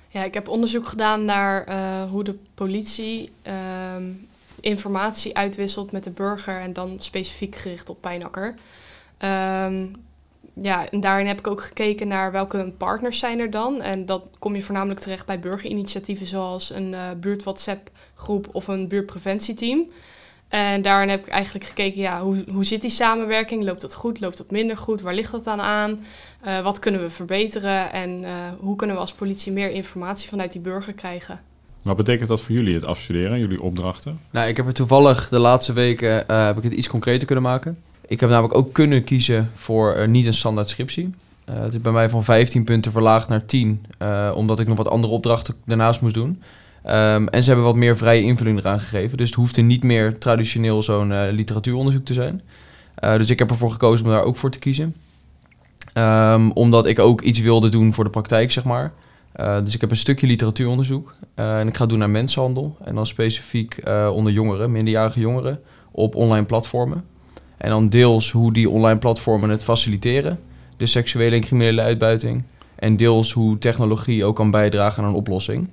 Ja, 0.08 0.24
ik 0.24 0.34
heb 0.34 0.48
onderzoek 0.48 0.86
gedaan 0.86 1.24
naar 1.24 1.64
eh, 1.64 1.76
hoe 2.10 2.24
de 2.24 2.34
politie 2.54 3.30
ehm, 3.42 4.02
informatie 4.60 5.36
uitwisselt 5.36 5.92
met 5.92 6.04
de 6.04 6.10
burger 6.10 6.60
en 6.60 6.72
dan 6.72 6.96
specifiek 6.98 7.56
gericht 7.56 7.90
op 7.90 8.00
Pijnakker. 8.00 8.54
Ehm, 9.18 9.86
ja, 10.54 10.90
en 10.90 11.00
daarin 11.00 11.26
heb 11.26 11.38
ik 11.38 11.46
ook 11.46 11.62
gekeken 11.62 12.08
naar 12.08 12.32
welke 12.32 12.72
partners 12.76 13.18
zijn 13.18 13.38
er 13.38 13.50
dan. 13.50 13.80
En 13.80 14.06
dat 14.06 14.24
kom 14.38 14.54
je 14.54 14.62
voornamelijk 14.62 15.00
terecht 15.00 15.26
bij 15.26 15.40
burgerinitiatieven 15.40 16.26
zoals 16.26 16.70
een 16.70 16.94
eh 16.94 17.10
buurt 17.20 17.42
WhatsApp 17.42 17.90
groep 18.14 18.48
of 18.52 18.68
een 18.68 18.88
buurtpreventieteam. 18.88 19.86
En 20.50 20.82
daarin 20.82 21.08
heb 21.08 21.26
ik 21.26 21.32
eigenlijk 21.32 21.64
gekeken, 21.64 22.00
ja, 22.00 22.22
hoe, 22.22 22.44
hoe 22.52 22.64
zit 22.64 22.80
die 22.80 22.90
samenwerking? 22.90 23.62
Loopt 23.62 23.80
dat 23.80 23.94
goed? 23.94 24.20
Loopt 24.20 24.36
dat 24.36 24.50
minder 24.50 24.76
goed? 24.76 25.00
Waar 25.00 25.14
ligt 25.14 25.32
dat 25.32 25.44
dan 25.44 25.60
aan? 25.60 26.04
Eh, 26.40 26.62
wat 26.62 26.78
kunnen 26.78 27.00
we 27.00 27.10
verbeteren? 27.10 27.92
En 27.92 28.24
eh, 28.24 28.32
hoe 28.58 28.76
kunnen 28.76 28.96
we 28.96 29.02
als 29.02 29.12
politie 29.12 29.52
meer 29.52 29.70
informatie 29.70 30.28
vanuit 30.28 30.52
die 30.52 30.60
burger 30.60 30.92
krijgen? 30.92 31.40
Wat 31.82 31.96
betekent 31.96 32.28
dat 32.28 32.40
voor 32.40 32.54
jullie, 32.54 32.74
het 32.74 32.84
afstuderen, 32.84 33.38
jullie 33.38 33.62
opdrachten? 33.62 34.20
Nou, 34.30 34.48
ik 34.48 34.56
heb 34.56 34.66
er 34.66 34.72
toevallig 34.72 35.28
de 35.28 35.38
laatste 35.38 35.72
weken 35.72 36.28
eh, 36.28 36.46
heb 36.46 36.56
ik 36.56 36.62
het 36.62 36.72
iets 36.72 36.88
concreter 36.88 37.26
kunnen 37.26 37.44
maken. 37.44 37.78
Ik 38.10 38.20
heb 38.20 38.30
namelijk 38.30 38.54
ook 38.54 38.72
kunnen 38.72 39.04
kiezen 39.04 39.50
voor 39.54 39.92
eh, 39.92 40.08
niet 40.08 40.26
een 40.26 40.34
standaard 40.34 40.68
scriptie. 40.68 41.14
Eh, 41.44 41.60
het 41.60 41.74
is 41.74 41.80
bij 41.80 41.92
mij 41.92 42.08
van 42.08 42.24
15 42.24 42.64
punten 42.64 42.92
verlaagd 42.92 43.28
naar 43.28 43.46
10, 43.46 43.86
eh, 43.98 44.32
omdat 44.34 44.60
ik 44.60 44.66
nog 44.66 44.76
wat 44.76 44.88
andere 44.88 45.12
opdrachten 45.12 45.54
daarnaast 45.64 46.00
moest 46.00 46.14
doen. 46.14 46.42
Ehm, 46.82 47.26
en 47.26 47.42
ze 47.42 47.48
hebben 47.48 47.66
wat 47.66 47.76
meer 47.76 47.96
vrije 47.96 48.22
invulling 48.22 48.58
eraan 48.58 48.80
gegeven. 48.80 49.16
Dus 49.16 49.26
het 49.26 49.38
hoefde 49.38 49.62
niet 49.62 49.82
meer 49.82 50.18
traditioneel 50.18 50.82
zo'n 50.82 51.30
literatuuronderzoek 51.30 52.04
te 52.04 52.12
zijn. 52.12 52.42
Dus 53.00 53.30
ik 53.30 53.38
heb 53.38 53.50
ervoor 53.50 53.72
gekozen 53.72 54.06
om 54.06 54.12
daar 54.12 54.22
ook 54.22 54.36
voor 54.36 54.50
te 54.50 54.58
kiezen. 54.58 54.96
Ehm, 55.92 56.50
omdat 56.50 56.86
ik 56.86 56.98
ook 56.98 57.20
iets 57.20 57.40
wilde 57.40 57.68
doen 57.68 57.92
voor 57.92 58.04
de 58.04 58.10
praktijk, 58.10 58.52
zeg 58.52 58.64
maar. 58.64 58.92
Eh, 59.32 59.62
dus 59.62 59.74
ik 59.74 59.80
heb 59.80 59.90
een 59.90 59.96
stukje 59.96 60.26
literatuuronderzoek. 60.26 61.14
eh, 61.34 61.58
en 61.58 61.68
ik 61.68 61.76
ga 61.76 61.86
doen 61.86 61.98
naar 61.98 62.10
mensenhandel. 62.10 62.76
En 62.84 62.94
dan 62.94 63.06
specifiek 63.06 63.74
eh, 63.74 64.10
onder 64.14 64.32
jongeren, 64.32 64.72
minderjarige 64.72 65.20
jongeren, 65.20 65.60
op 65.90 66.14
online 66.14 66.46
platformen. 66.46 67.04
En 67.56 67.70
dan 67.70 67.86
deels 67.86 68.30
hoe 68.30 68.52
die 68.52 68.70
online 68.70 68.98
platformen 68.98 69.50
het 69.50 69.64
faciliteren. 69.64 70.38
De 70.76 70.86
seksuele 70.86 71.34
en 71.34 71.40
criminele 71.40 71.80
uitbuiting. 71.80 72.44
En 72.74 72.96
deels 72.96 73.32
hoe 73.32 73.58
technologie 73.58 74.24
ook 74.24 74.36
kan 74.36 74.50
bijdragen 74.50 75.02
aan 75.02 75.08
een 75.08 75.14
oplossing. 75.14 75.70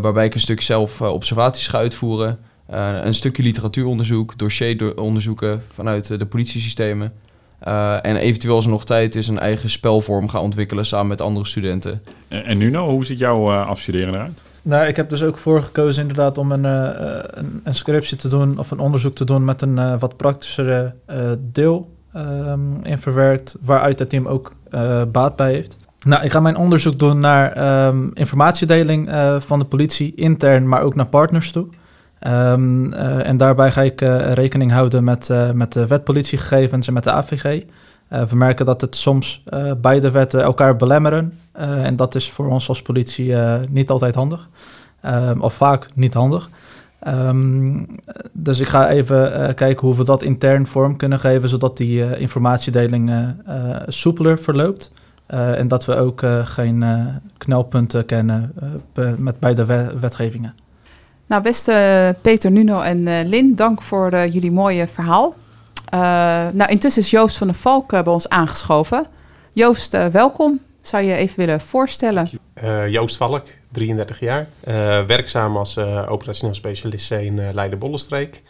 Waarbij 0.00 0.24
ik 0.24 0.34
een 0.34 0.40
stuk 0.40 0.60
zelf 0.60 1.00
observaties 1.00 1.66
ga 1.66 1.78
uitvoeren. 1.78 2.38
Een 2.66 3.14
stukje 3.14 3.42
literatuuronderzoek, 3.42 4.38
dossieronderzoeken 4.38 5.62
vanuit 5.72 6.18
de 6.18 6.26
politiesystemen. 6.26 7.12
Eh, 7.60 8.04
en 8.04 8.16
eventueel 8.16 8.54
als 8.54 8.64
er 8.64 8.70
nog 8.70 8.84
tijd 8.84 9.14
is, 9.14 9.28
een 9.28 9.38
eigen 9.38 9.70
spelvorm 9.70 10.28
ga 10.28 10.40
ontwikkelen 10.40 10.86
samen 10.86 11.06
met 11.06 11.20
andere 11.20 11.46
studenten. 11.46 12.02
En, 12.28 12.44
en 12.44 12.58
Nuno, 12.58 12.88
hoe 12.90 13.04
ziet 13.04 13.18
jouw 13.18 13.50
eh, 13.50 13.68
afstuderen 13.68 14.14
eruit? 14.14 14.42
Nou, 14.62 14.86
ik 14.86 14.96
heb 14.96 15.10
dus 15.10 15.22
ook 15.22 15.38
voor 15.38 15.62
gekozen 15.62 16.02
inderdaad 16.02 16.38
om 16.38 16.52
een, 16.52 16.64
eh, 16.64 17.18
eh, 17.18 17.24
een, 17.30 17.60
een 17.64 17.74
scriptie 17.74 18.16
te 18.16 18.28
doen 18.28 18.58
of 18.58 18.70
een 18.70 18.78
onderzoek 18.78 19.14
te 19.14 19.24
doen 19.24 19.44
met 19.44 19.62
een 19.62 19.78
eh, 19.78 19.94
wat 19.98 20.16
praktischere 20.16 20.94
eh, 21.06 21.30
deel 21.38 21.94
ehm, 22.12 22.82
in 22.82 22.98
verwerkt, 22.98 23.56
waaruit 23.60 23.98
het 23.98 24.10
team 24.10 24.26
ook 24.26 24.52
eh, 24.70 25.02
baat 25.12 25.36
bij 25.36 25.52
heeft. 25.52 25.78
Nou, 26.06 26.24
ik 26.24 26.32
ga 26.32 26.40
mijn 26.40 26.56
onderzoek 26.56 26.98
doen 26.98 27.18
naar 27.18 27.52
ehm, 27.52 28.08
informatiedeling 28.12 29.08
eh, 29.08 29.40
van 29.40 29.58
de 29.58 29.64
politie, 29.64 30.14
intern, 30.14 30.68
maar 30.68 30.82
ook 30.82 30.94
naar 30.94 31.06
partners 31.06 31.52
toe. 31.52 31.66
Ehm, 32.20 32.92
eh, 32.92 33.26
en 33.26 33.36
daarbij 33.36 33.70
ga 33.70 33.82
ik 33.82 34.00
eh, 34.00 34.32
rekening 34.32 34.72
houden 34.72 35.04
met, 35.04 35.30
eh, 35.30 35.50
met 35.50 35.72
de 35.72 35.86
wetpolitiegegevens 35.86 36.86
en 36.86 36.92
met 36.92 37.04
de 37.04 37.10
AVG. 37.10 37.62
We 38.28 38.36
merken 38.36 38.66
dat 38.66 38.80
het 38.80 38.96
soms 38.96 39.44
beide 39.80 40.10
wetten 40.10 40.42
elkaar 40.42 40.76
belemmeren. 40.76 41.38
En 41.52 41.96
dat 41.96 42.14
is 42.14 42.30
voor 42.30 42.48
ons 42.48 42.68
als 42.68 42.82
politie 42.82 43.34
niet 43.70 43.90
altijd 43.90 44.14
handig. 44.14 44.48
Ehm, 45.00 45.40
of 45.40 45.54
vaak 45.54 45.86
niet 45.94 46.14
handig. 46.14 46.50
Ehm, 47.00 47.84
dus 48.32 48.60
ik 48.60 48.68
ga 48.68 48.88
even 48.88 49.54
kijken 49.54 49.86
hoe 49.86 49.96
we 49.96 50.04
dat 50.04 50.22
intern 50.22 50.66
vorm 50.66 50.96
kunnen 50.96 51.20
geven, 51.20 51.48
zodat 51.48 51.76
die 51.76 52.18
informatiedeling 52.18 53.12
soepeler 53.86 54.38
verloopt. 54.38 54.92
En 55.26 55.68
dat 55.68 55.84
we 55.84 55.96
ook 55.96 56.22
geen 56.44 56.84
knelpunten 57.38 58.06
kennen 58.06 58.52
met 59.16 59.38
beide 59.38 59.64
we- 59.64 59.94
wetgevingen. 60.00 60.54
Nou, 61.30 61.42
beste 61.42 62.16
Peter, 62.20 62.50
Nuno 62.50 62.80
en 62.80 63.08
eh, 63.08 63.26
Lin, 63.26 63.54
dank 63.54 63.82
voor 63.82 64.10
eh, 64.12 64.32
jullie 64.32 64.50
mooie 64.50 64.86
verhaal. 64.86 65.34
Eh, 65.84 66.00
nou, 66.52 66.70
intussen 66.70 67.02
is 67.02 67.10
Joost 67.10 67.38
van 67.38 67.46
der 67.46 67.56
Valk 67.56 67.88
bij 67.88 68.06
ons 68.06 68.28
aangeschoven. 68.28 69.06
Joost, 69.52 70.10
welkom. 70.12 70.60
Zou 70.80 71.04
je 71.04 71.14
even 71.14 71.36
willen 71.36 71.60
voorstellen? 71.60 72.28
Joost 72.88 73.16
Valk, 73.16 73.46
33 73.72 74.20
jaar. 74.20 74.46
Werkzaam 75.06 75.56
als 75.56 75.78
operationeel 76.08 76.54
specialist 76.54 77.10
in 77.10 77.52
Leiden-Bollenstreek. 77.54 78.42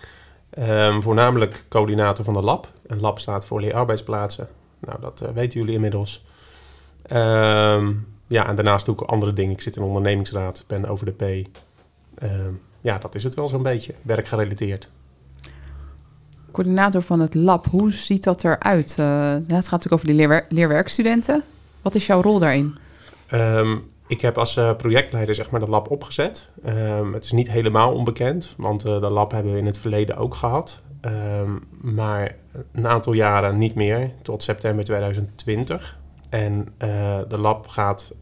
Ehm, 0.50 1.00
voornamelijk 1.00 1.64
coördinator 1.68 2.24
van 2.24 2.34
de 2.34 2.40
lab. 2.40 2.68
Een 2.86 3.00
lab 3.00 3.18
staat 3.18 3.46
voor 3.46 3.60
leerarbeidsplaatsen. 3.60 4.48
Nou, 4.78 5.00
dat 5.00 5.30
weten 5.34 5.60
jullie 5.60 5.74
inmiddels. 5.74 6.24
Ehm, 7.02 7.92
ja, 8.26 8.46
en 8.46 8.54
daarnaast 8.56 8.86
doe 8.86 8.94
ik 8.94 9.00
andere 9.00 9.32
dingen. 9.32 9.52
Ik 9.52 9.60
zit 9.60 9.76
in 9.76 9.82
de 9.82 9.88
ondernemingsraad, 9.88 10.64
ben 10.66 10.86
over 10.86 11.04
de 11.04 11.12
P. 11.12 11.48
Ehm, 12.14 12.52
ja, 12.80 12.98
dat 12.98 13.14
is 13.14 13.22
het 13.22 13.34
wel 13.34 13.48
zo'n 13.48 13.62
beetje. 13.62 13.94
Werkgerelateerd. 14.02 14.88
Coördinator 16.52 17.02
van 17.02 17.20
het 17.20 17.34
lab, 17.34 17.66
hoe 17.66 17.92
ziet 17.92 18.24
dat 18.24 18.44
eruit? 18.44 18.94
Ja, 18.96 19.34
het 19.34 19.48
gaat 19.48 19.70
natuurlijk 19.70 19.92
over 19.92 20.06
die 20.06 20.16
leerwer- 20.16 20.46
leerwerkstudenten. 20.48 21.44
Wat 21.82 21.94
is 21.94 22.06
jouw 22.06 22.22
rol 22.22 22.38
daarin? 22.38 22.78
Ehm, 23.26 23.76
ik 24.06 24.20
heb 24.20 24.38
als 24.38 24.56
eh, 24.56 24.76
projectleider 24.76 25.34
zeg 25.34 25.50
maar 25.50 25.60
de 25.60 25.68
lab 25.68 25.90
opgezet. 25.90 26.48
Ehm, 26.64 27.12
het 27.12 27.24
is 27.24 27.32
niet 27.32 27.50
helemaal 27.50 27.92
onbekend, 27.94 28.54
want 28.56 28.84
eh, 28.84 29.00
de 29.00 29.08
lab 29.08 29.30
hebben 29.30 29.52
we 29.52 29.58
in 29.58 29.66
het 29.66 29.78
verleden 29.78 30.16
ook 30.16 30.34
gehad. 30.34 30.80
Ehm, 31.00 31.50
maar 31.80 32.36
een 32.72 32.86
aantal 32.86 33.12
jaren 33.12 33.58
niet 33.58 33.74
meer, 33.74 34.10
tot 34.22 34.42
september 34.42 34.84
2020. 34.84 35.98
En 36.28 36.68
eh, 36.78 37.18
de 37.28 37.38
lab 37.38 37.66
gaat, 37.66 38.12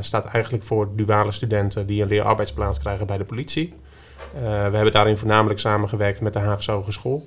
staat 0.00 0.24
eigenlijk 0.24 0.64
voor 0.64 0.88
duale 0.96 1.32
studenten 1.32 1.86
die 1.86 2.02
een 2.02 2.08
leerarbeidsplaats 2.08 2.78
krijgen 2.78 3.06
bij 3.06 3.16
de 3.16 3.24
politie. 3.24 3.74
Eh, 4.34 4.42
we 4.42 4.74
hebben 4.76 4.92
daarin 4.92 5.18
voornamelijk 5.18 5.60
samengewerkt 5.60 6.20
met 6.20 6.32
de 6.32 6.38
Haagse 6.38 6.72
Hogeschool. 6.72 7.26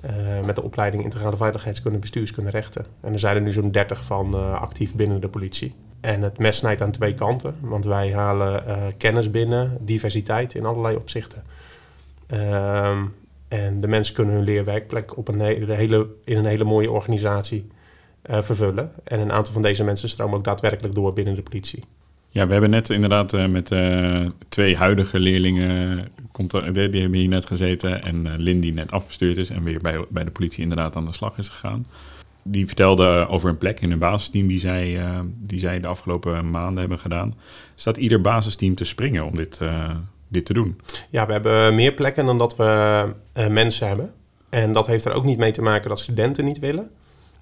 eh, 0.00 0.40
met 0.46 0.56
de 0.56 0.62
opleiding 0.62 1.02
Integrale 1.02 1.36
Veiligheidskunde, 1.36 1.98
Bestuurskunde, 1.98 2.50
Rechten. 2.50 2.86
En 3.00 3.12
er 3.12 3.18
zijn 3.18 3.36
er 3.36 3.42
nu 3.42 3.52
zo'n 3.52 3.70
30 3.70 4.04
van 4.04 4.34
eh, 4.34 4.60
actief 4.60 4.94
binnen 4.94 5.20
de 5.20 5.28
politie. 5.28 5.74
En 6.00 6.22
het 6.22 6.38
mes 6.38 6.56
snijdt 6.56 6.82
aan 6.82 6.90
twee 6.90 7.14
kanten, 7.14 7.54
want 7.60 7.84
wij 7.84 8.12
halen 8.12 8.62
kennis 8.96 9.30
binnen, 9.30 9.78
diversiteit 9.80 10.54
in 10.54 10.66
allerlei 10.66 10.96
opzichten. 10.96 11.42
Ehm, 12.26 13.04
en 13.48 13.80
de 13.80 13.88
mensen 13.88 14.14
kunnen 14.14 14.34
hun 14.34 14.44
leerwerkplek 14.44 15.16
op 15.16 15.28
een 15.28 15.40
hele, 15.40 16.06
in 16.24 16.36
een 16.36 16.44
hele 16.44 16.64
mooie 16.64 16.90
organisatie 16.90 17.70
vervullen. 18.22 18.92
En 19.04 19.20
een 19.20 19.32
aantal 19.32 19.52
van 19.52 19.62
deze 19.62 19.84
mensen 19.84 20.08
stromen 20.08 20.38
ook 20.38 20.44
daadwerkelijk 20.44 20.94
door 20.94 21.12
binnen 21.12 21.34
de 21.34 21.42
politie. 21.42 21.84
Ja, 22.32 22.46
we 22.46 22.52
hebben 22.52 22.70
net 22.70 22.90
inderdaad 22.90 23.32
eh, 23.32 23.46
met 23.46 23.70
eh, 23.70 24.26
twee 24.48 24.76
huidige 24.76 25.18
leerlingen, 25.18 25.98
er, 26.52 26.72
die, 26.72 27.00
hebben 27.00 27.18
hier 27.18 27.28
net 27.28 27.46
gezeten. 27.46 28.02
En 28.02 28.26
eh 28.26 28.32
Lynn 28.36 28.60
die 28.60 28.72
net 28.72 28.90
afgestuurd 28.90 29.36
is 29.36 29.50
en 29.50 29.62
weer 29.62 29.80
bij, 29.80 30.04
bij 30.08 30.24
de 30.24 30.30
politie 30.30 30.62
inderdaad 30.62 30.96
aan 30.96 31.04
de 31.04 31.12
slag 31.12 31.38
is 31.38 31.48
gegaan. 31.48 31.86
Die 32.42 32.66
vertelde 32.66 33.26
over 33.28 33.48
een 33.48 33.58
plek 33.58 33.80
in 33.80 33.90
een 33.90 33.98
basisteam 33.98 34.46
die 34.46 34.60
zij, 34.60 35.00
die 35.36 35.60
zij 35.60 35.80
de 35.80 35.86
afgelopen 35.86 36.50
maanden 36.50 36.80
hebben 36.80 36.98
gedaan. 36.98 37.34
Staat 37.74 37.96
ieder 37.96 38.20
basisteam 38.20 38.74
te 38.74 38.84
springen 38.84 39.24
om 39.24 39.36
dit, 39.36 39.60
dit 40.28 40.44
te 40.46 40.52
doen? 40.52 40.80
Ja, 41.10 41.26
we 41.26 41.32
hebben 41.32 41.74
meer 41.74 41.92
plekken 41.92 42.26
dan 42.26 42.38
dat 42.38 42.56
we 42.56 43.04
mensen 43.48 43.86
hebben. 43.86 44.12
En 44.50 44.72
dat 44.72 44.86
heeft 44.86 45.04
er 45.04 45.12
ook 45.12 45.24
niet 45.24 45.38
mee 45.38 45.50
te 45.50 45.62
maken 45.62 45.88
dat 45.88 46.00
studenten 46.00 46.44
niet 46.44 46.58
willen. 46.58 46.90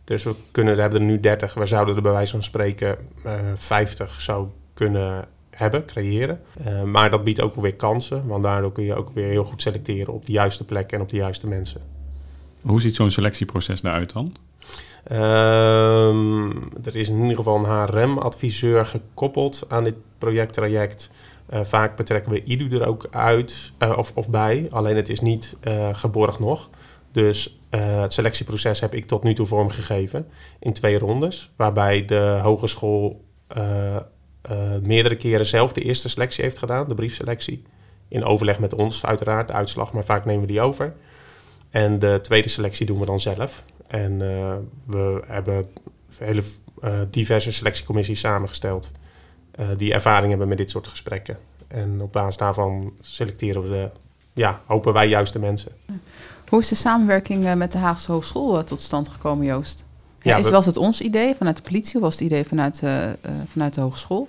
Dus 0.04 0.23
we, 0.23 0.35
kunnen, 0.50 0.75
we 0.75 0.80
hebben 0.80 1.00
er 1.00 1.07
nu 1.07 1.21
30. 1.21 1.54
We 1.54 1.66
zouden 1.66 1.97
er 1.97 2.02
bij 2.02 2.12
wijze 2.12 2.33
van 2.33 2.42
spreken 2.42 2.97
eh 3.25 3.35
50 3.54 4.21
zou 4.21 4.49
kunnen 4.79 5.29
hebben, 5.51 5.87
creëren. 5.87 6.41
Eh, 6.65 6.83
maar 6.83 7.11
dat 7.11 7.25
biedt 7.25 7.41
ook 7.41 7.55
weer 7.55 7.75
kansen. 7.75 8.27
Want 8.27 8.43
daardoor 8.43 8.73
kun 8.73 8.85
je 8.85 8.95
ook 8.95 9.11
weer 9.11 9.29
heel 9.29 9.45
goed 9.45 9.63
selecteren 9.63 10.15
op 10.15 10.27
de 10.27 10.33
juiste 10.33 10.65
plek 10.65 10.93
en 10.93 11.01
op 11.01 11.09
de 11.09 11.17
juiste 11.17 11.47
mensen. 11.47 11.81
Hoe 12.61 12.81
ziet 12.81 12.95
zo'n 12.95 13.11
selectieproces 13.11 13.83
eruit 13.83 14.13
dan? 14.13 14.37
Ehm, 15.05 16.51
er 16.85 16.97
is 16.97 17.09
in 17.09 17.21
ieder 17.21 17.37
geval 17.37 17.57
een 17.57 17.65
HRM-adviseur 17.65 18.87
gekoppeld 18.87 19.65
aan 19.69 19.85
dit 19.85 19.95
projecttraject. 20.19 21.11
Eh, 21.47 21.61
vaak 21.65 21.97
betrekken 21.97 22.33
we 22.33 22.45
IDU 22.45 22.79
er 22.79 22.87
ook 22.87 23.07
uit 23.11 23.73
eh, 23.79 23.99
of, 23.99 24.13
of 24.15 24.31
bij, 24.31 24.67
alleen 24.71 24.97
het 24.97 25.09
is 25.09 25.21
niet 25.21 25.57
geborgd 25.93 26.39
nog. 26.39 26.69
Dus 27.13 27.59
het 27.71 28.13
selectieproces 28.13 28.81
heb 28.81 28.95
ik 28.95 29.07
tot 29.07 29.23
nu 29.23 29.35
toe 29.35 29.47
vormgegeven 29.47 30.27
in 30.59 30.73
twee 30.73 30.99
rondes, 30.99 31.51
waarbij 31.57 32.05
de 32.05 32.39
hogeschool 32.43 33.25
meerdere 34.83 35.16
keren 35.16 35.47
zelf 35.47 35.73
de 35.73 35.83
eerste 35.83 36.09
selectie 36.09 36.45
heeft 36.45 36.59
gedaan, 36.59 36.88
de 36.88 36.95
briefselectie. 36.95 37.62
In 38.09 38.25
overleg 38.25 38.59
met 38.59 38.75
ons 38.75 39.07
uiteraard, 39.07 39.47
de 39.47 39.52
uitslag, 39.52 39.92
maar 39.92 40.04
vaak 40.04 40.25
nemen 40.25 40.40
we 40.40 40.52
die 40.52 40.61
over. 40.61 40.95
En 41.71 41.99
de 41.99 42.18
tweede 42.23 42.49
selectie 42.49 42.87
doen 42.87 42.99
we 42.99 43.07
dan 43.07 43.21
zelf. 43.21 43.64
En 43.87 44.12
eh, 44.12 44.54
we 44.87 45.23
hebben 45.26 45.66
hele 46.18 46.42
eh, 46.80 47.00
diverse 47.11 47.52
selectiecommissies 47.52 48.21
samengesteld 48.21 48.92
eh, 49.50 49.66
die 49.76 49.92
ervaring 49.92 50.28
hebben 50.28 50.49
met 50.49 50.59
dit 50.59 50.71
soort 50.71 50.87
gesprekken. 50.88 51.38
En 51.68 52.00
op 52.00 52.12
basis 52.12 52.37
daarvan 52.37 52.92
selecteren 53.00 53.62
we 53.62 53.68
de, 53.68 53.90
ja, 54.33 54.61
hopen 54.66 54.92
wij 54.92 55.09
juist 55.09 55.33
de 55.33 55.38
mensen. 55.38 55.73
Hoe 56.49 56.61
is 56.61 56.68
de 56.68 56.75
samenwerking 56.75 57.47
eh, 57.47 57.54
met 57.54 57.73
de 57.73 57.78
Haagse 57.78 58.12
Hogeschool 58.12 58.59
eh, 58.59 58.64
tot 58.64 58.80
stand 58.80 59.09
gekomen, 59.09 59.47
Joost? 59.47 59.85
Ja, 60.23 60.37
is, 60.37 60.51
was 60.51 60.67
het 60.67 60.77
ons 60.77 61.01
idee 61.01 61.35
vanuit 61.35 61.57
de 61.57 61.63
politie 61.63 61.97
of 61.97 62.03
was 62.03 62.15
het 62.15 62.23
idee 62.23 62.45
vanuit, 62.45 62.83
eh, 62.83 63.11
eh, 63.11 63.15
vanuit 63.45 63.75
de 63.75 63.81
hogeschool? 63.81 64.29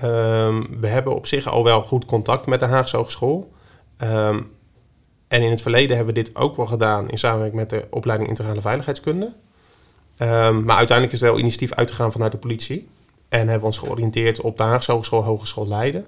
Ehm, 0.00 0.62
we 0.80 0.86
hebben 0.86 1.14
op 1.14 1.26
zich 1.26 1.46
al 1.46 1.64
wel 1.64 1.82
goed 1.82 2.04
contact 2.04 2.46
met 2.46 2.60
de 2.60 2.66
Haagse 2.66 2.96
Hogeschool. 2.96 3.52
Ehm, 3.96 4.40
en 5.28 5.42
in 5.42 5.50
het 5.50 5.62
verleden 5.62 5.96
hebben 5.96 6.14
we 6.14 6.22
dit 6.22 6.36
ook 6.36 6.56
wel 6.56 6.66
gedaan 6.66 7.10
in 7.10 7.18
samenwerking 7.18 7.60
met 7.60 7.70
de 7.70 7.86
opleiding 7.90 8.28
Integrale 8.28 8.60
Veiligheidskunde. 8.60 9.32
Ehm, 10.16 10.64
maar 10.64 10.76
uiteindelijk 10.76 11.16
is 11.16 11.22
er 11.22 11.30
wel 11.30 11.38
initiatief 11.38 11.72
uitgegaan 11.72 12.12
vanuit 12.12 12.32
de 12.32 12.38
politie. 12.38 12.88
En 13.28 13.38
hebben 13.38 13.60
we 13.60 13.66
ons 13.66 13.78
georiënteerd 13.78 14.40
op 14.40 14.56
de 14.56 14.62
Haagse 14.62 14.92
Hogeschool, 14.92 15.24
Hogeschool 15.24 15.68
Leiden. 15.68 16.06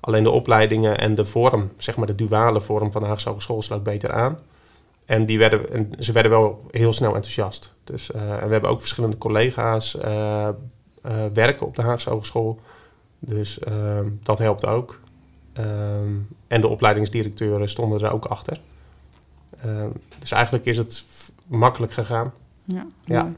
Alleen 0.00 0.22
de 0.22 0.30
opleidingen 0.30 0.98
en 0.98 1.14
de 1.14 1.24
vorm, 1.24 1.70
zeg 1.76 1.96
maar 1.96 2.06
de 2.06 2.14
duale 2.14 2.60
vorm 2.60 2.92
van 2.92 3.00
de 3.00 3.06
Haagse 3.06 3.28
Hogeschool, 3.28 3.62
sloot 3.62 3.82
beter 3.82 4.12
aan. 4.12 4.38
En, 5.06 5.26
die 5.26 5.38
werden, 5.38 5.70
en 5.70 5.92
ze 5.98 6.12
werden 6.12 6.30
wel 6.30 6.66
heel 6.70 6.92
snel 6.92 7.14
enthousiast. 7.14 7.71
Dus, 7.84 8.10
eh, 8.10 8.42
en 8.42 8.46
we 8.46 8.52
hebben 8.52 8.70
ook 8.70 8.80
verschillende 8.80 9.18
collega's 9.18 9.98
eh, 9.98 10.48
eh, 10.48 10.54
werken 11.32 11.66
op 11.66 11.76
de 11.76 11.82
Haagse 11.82 12.10
Hogeschool. 12.10 12.60
Dus 13.18 13.58
ehm, 13.58 14.08
dat 14.22 14.38
helpt 14.38 14.66
ook. 14.66 15.00
Ehm, 15.52 16.16
en 16.46 16.60
de 16.60 16.68
opleidingsdirecteuren 16.68 17.68
stonden 17.68 18.00
er 18.00 18.12
ook 18.12 18.24
achter. 18.24 18.60
Ehm, 19.60 19.90
dus 20.18 20.30
eigenlijk 20.30 20.64
is 20.64 20.76
het 20.76 21.04
makkelijk 21.46 21.92
gegaan. 21.92 22.32
Ja. 22.64 22.86
Ja. 23.04 23.32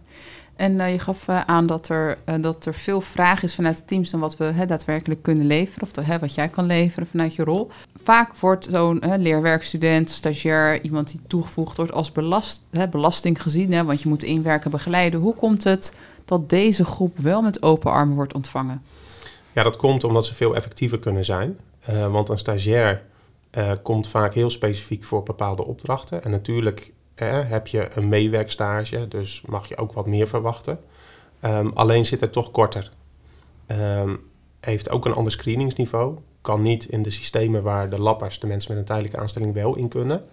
En 0.57 0.81
eh, 0.81 0.93
je 0.93 0.99
gaf 0.99 1.29
eh, 1.29 1.41
aan 1.41 1.67
dat 1.67 1.89
er, 1.89 2.19
eh, 2.25 2.35
dat 2.41 2.67
er 2.67 2.75
veel 2.75 3.01
vraag 3.01 3.43
is 3.43 3.55
vanuit 3.55 3.77
de 3.77 3.85
teams 3.85 4.11
dan 4.11 4.21
wat 4.21 4.37
we 4.37 4.65
daadwerkelijk 4.67 5.23
kunnen 5.23 5.47
leveren. 5.47 5.89
Of 5.89 6.21
wat 6.21 6.35
jij 6.35 6.49
kan 6.49 6.67
leveren 6.67 7.07
vanuit 7.07 7.35
je 7.35 7.45
rol. 7.45 7.71
Vaak 8.03 8.37
wordt 8.37 8.69
zo'n 8.71 9.03
leerwerkstudent, 9.17 10.11
stagiair, 10.11 10.83
iemand 10.83 11.11
die 11.11 11.21
toegevoegd 11.27 11.77
wordt 11.77 11.93
als 11.93 12.13
belast, 12.13 12.63
belasting 12.91 13.43
gezien. 13.43 13.87
Want 13.87 14.03
je 14.03 14.09
moet 14.09 14.23
inwerken, 14.23 14.71
begeleiden. 14.71 15.21
Hoe 15.21 15.35
komt 15.35 15.65
het 15.65 15.95
dat 16.25 16.51
deze 16.51 16.85
groep 16.85 17.19
wel 17.19 17.43
met 17.43 17.63
open 17.63 17.91
armen 17.91 18.15
wordt 18.15 18.35
ontvangen? 18.35 18.83
Ja, 19.53 19.63
dat 19.63 19.77
komt 19.77 20.05
omdat 20.05 20.27
ze 20.27 20.35
veel 20.35 20.57
effectiever 20.57 20.99
kunnen 20.99 21.25
zijn. 21.25 21.59
Want 22.11 22.29
een 22.29 22.39
stagiair 22.39 23.03
komt 23.83 24.09
vaak 24.09 24.35
heel 24.35 24.51
specifiek 24.51 25.05
voor 25.05 25.23
bepaalde 25.23 25.65
opdrachten. 25.65 26.25
En 26.25 26.31
natuurlijk 26.31 26.93
eh, 27.15 27.49
heb 27.49 27.67
je 27.67 27.89
een 27.95 28.09
meewerkstage, 28.09 29.09
dus 29.09 29.43
mag 29.47 29.69
je 29.69 29.77
ook 29.77 29.93
wat 29.93 30.07
meer 30.07 30.29
verwachten. 30.29 30.81
Ehm, 31.41 31.69
alleen 31.75 32.07
zit 32.07 32.21
het 32.21 32.33
toch 32.33 32.51
korter. 32.51 32.93
Ehm, 33.67 34.17
heeft 34.61 34.91
ook 34.91 35.05
een 35.05 35.15
ander 35.15 35.33
screeningsniveau. 35.33 36.19
Kan 36.41 36.63
niet 36.63 36.85
in 36.85 37.03
de 37.03 37.11
systemen 37.11 37.63
waar 37.63 37.91
de 37.91 37.99
lappers, 37.99 38.41
de 38.41 38.47
mensen 38.47 38.71
met 38.71 38.81
een 38.81 38.87
tijdelijke 38.87 39.19
aanstelling, 39.19 39.55
wel 39.55 39.77
in 39.77 39.89
kunnen. 39.89 40.25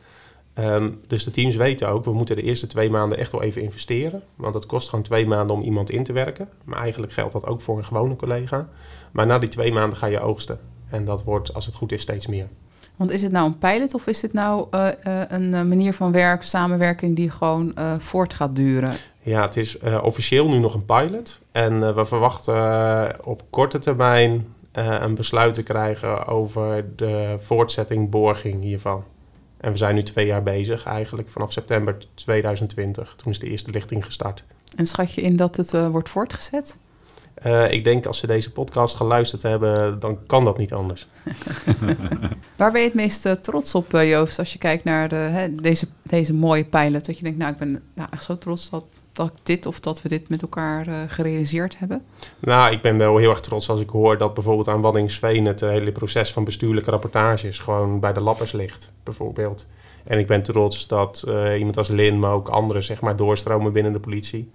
Ehm, 0.53 0.89
dus 1.07 1.23
de 1.23 1.31
teams 1.31 1.55
weten 1.55 1.89
ook, 1.89 2.05
we 2.05 2.13
moeten 2.13 2.35
de 2.35 2.41
eerste 2.41 2.67
twee 2.67 2.89
maanden 2.89 3.17
echt 3.17 3.31
wel 3.31 3.41
even 3.41 3.61
investeren. 3.61 4.23
Want 4.35 4.53
het 4.53 4.65
kost 4.65 4.89
gewoon 4.89 5.03
twee 5.03 5.27
maanden 5.27 5.55
om 5.55 5.61
iemand 5.61 5.89
in 5.89 6.03
te 6.03 6.13
werken. 6.13 6.49
Maar 6.63 6.79
eigenlijk 6.79 7.11
geldt 7.11 7.33
dat 7.33 7.45
ook 7.45 7.61
voor 7.61 7.77
een 7.77 7.85
gewone 7.85 8.15
collega. 8.15 8.69
Maar 9.11 9.25
na 9.25 9.39
die 9.39 9.49
twee 9.49 9.71
maanden 9.71 9.97
ga 9.97 10.05
je 10.05 10.19
oogsten. 10.19 10.59
En 10.89 11.05
dat 11.05 11.23
wordt, 11.23 11.53
als 11.53 11.65
het 11.65 11.75
goed 11.75 11.91
is, 11.91 12.01
steeds 12.01 12.27
meer. 12.27 12.47
Want 12.95 13.11
is 13.11 13.21
het 13.21 13.31
nou 13.31 13.45
een 13.45 13.57
pilot 13.57 13.93
of 13.93 14.07
is 14.07 14.19
dit 14.19 14.33
nou 14.33 14.67
eh, 14.71 14.87
eh, 14.87 14.95
een 15.27 15.53
eh, 15.53 15.61
manier 15.61 15.93
van 15.93 16.11
werk, 16.11 16.43
samenwerking 16.43 17.15
die 17.15 17.29
gewoon 17.29 17.73
voort 17.97 18.33
gaat 18.33 18.55
duren? 18.55 18.93
Ja, 19.23 19.41
het 19.41 19.57
is 19.57 19.79
officieel 19.79 20.49
nu 20.49 20.57
nog 20.57 20.73
een 20.73 20.85
pilot. 20.85 21.41
En 21.51 21.95
we 21.95 22.05
verwachten 22.05 23.25
op 23.25 23.43
korte 23.49 23.79
termijn 23.79 24.47
een 24.71 25.15
besluit 25.15 25.53
te 25.53 25.63
krijgen 25.63 26.27
over 26.27 26.85
de 26.95 27.33
voortzetting, 27.37 28.09
borging 28.09 28.63
hiervan. 28.63 29.03
En 29.57 29.71
we 29.71 29.77
zijn 29.77 29.95
nu 29.95 30.03
twee 30.03 30.25
jaar 30.25 30.43
bezig, 30.43 30.85
eigenlijk 30.85 31.29
vanaf 31.29 31.51
september 31.51 31.97
2020. 32.13 33.15
Toen 33.15 33.31
is 33.31 33.39
de 33.39 33.49
eerste 33.49 33.71
lichting 33.71 34.05
gestart. 34.05 34.43
En 34.75 34.87
schat 34.87 35.13
je 35.13 35.21
in 35.21 35.35
dat 35.35 35.55
het 35.55 35.71
wordt 35.71 36.09
voortgezet? 36.09 36.77
Eh, 37.33 37.71
ik 37.71 37.83
denk 37.83 38.05
als 38.05 38.17
ze 38.17 38.27
deze 38.27 38.51
podcast 38.51 38.95
geluisterd 38.95 39.43
hebben, 39.43 39.99
dan 39.99 40.17
kan 40.25 40.45
dat 40.45 40.57
niet 40.57 40.73
anders. 40.73 41.07
Waar 42.55 42.71
ben 42.71 42.81
je 42.81 42.87
het 42.87 42.95
meest 42.95 43.25
eh, 43.25 43.31
trots 43.31 43.75
op, 43.75 43.93
eh, 43.93 44.09
Joost, 44.09 44.39
als 44.39 44.53
je 44.53 44.59
kijkt 44.59 44.83
naar 44.83 45.09
de, 45.09 45.15
hè, 45.15 45.55
deze, 45.55 45.87
deze 46.03 46.33
mooie 46.33 46.63
pilot? 46.63 47.05
Dat 47.05 47.17
je 47.17 47.23
denkt, 47.23 47.37
nou, 47.37 47.51
ik 47.51 47.57
ben 47.57 47.81
nou, 47.93 48.09
echt 48.11 48.23
zo 48.23 48.37
trots 48.37 48.69
dat, 48.69 48.83
dat 49.13 49.27
ik 49.27 49.33
dit 49.43 49.65
of 49.65 49.79
dat 49.79 50.01
we 50.01 50.09
dit 50.09 50.29
met 50.29 50.41
elkaar 50.41 51.09
gerealiseerd 51.09 51.79
hebben. 51.79 52.03
Nou, 52.39 52.71
ik 52.71 52.81
ben 52.81 52.97
wel 52.97 53.17
heel 53.17 53.29
erg 53.29 53.41
trots 53.41 53.69
als 53.69 53.79
ik 53.79 53.89
hoor 53.89 54.17
dat 54.17 54.33
bijvoorbeeld 54.33 54.67
aan 54.67 54.81
Waddinxveen 54.81 55.45
het 55.45 55.59
hele 55.59 55.91
proces 55.91 56.31
van 56.31 56.43
bestuurlijke 56.43 56.91
rapportages 56.91 57.59
gewoon 57.59 57.99
bij 57.99 58.13
de 58.13 58.21
lappers 58.21 58.51
ligt, 58.51 58.91
bijvoorbeeld. 59.03 59.67
En 60.03 60.19
ik 60.19 60.27
ben 60.27 60.43
trots 60.43 60.87
dat 60.87 61.25
iemand 61.57 61.77
als 61.77 61.87
Lin, 61.89 62.19
maar 62.19 62.31
ook 62.31 62.49
anderen, 62.49 62.83
zeg 62.83 63.01
maar, 63.01 63.15
doorstromen 63.15 63.73
binnen 63.73 63.93
de 63.93 63.99
politie. 63.99 64.51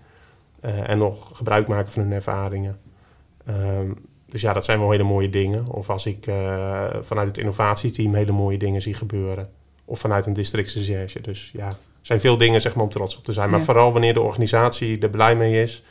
Eh, 0.61 0.89
en 0.89 0.99
nog 0.99 1.31
gebruik 1.37 1.67
maken 1.69 1.93
van 1.93 2.03
hun 2.03 2.13
ervaringen. 2.13 2.79
Ehm, 3.47 3.91
dus 4.29 4.41
ja, 4.41 4.53
dat 4.53 4.65
zijn 4.65 4.79
wel 4.79 4.91
hele 4.91 5.03
mooie 5.03 5.31
dingen. 5.31 5.67
Of 5.67 5.91
als 5.91 6.07
ik 6.07 6.27
eh, 6.27 6.85
vanuit 7.01 7.29
het 7.29 7.39
innovatieteam 7.39 8.15
hele 8.15 8.33
mooie 8.33 8.59
dingen 8.59 8.83
zie 8.83 8.95
gebeuren. 8.95 9.49
Of 9.85 9.99
vanuit 9.99 10.27
een 10.27 10.33
districtsrecherche. 10.33 11.21
Dus 11.21 11.51
ja, 11.53 11.67
er 11.67 11.77
zijn 12.03 12.21
veel 12.21 12.37
dingen 12.37 12.61
zeg 12.61 12.75
maar, 12.75 12.85
om 12.85 12.91
trots 12.91 13.17
op 13.17 13.25
te 13.25 13.33
zijn. 13.33 13.51
Maar 13.51 13.59
Ja. 13.59 13.65
vooral 13.65 13.93
wanneer 13.93 14.15
de 14.15 14.21
organisatie 14.21 14.99
er 14.99 15.11
blij 15.11 15.37
mee 15.37 15.63
is 15.63 15.83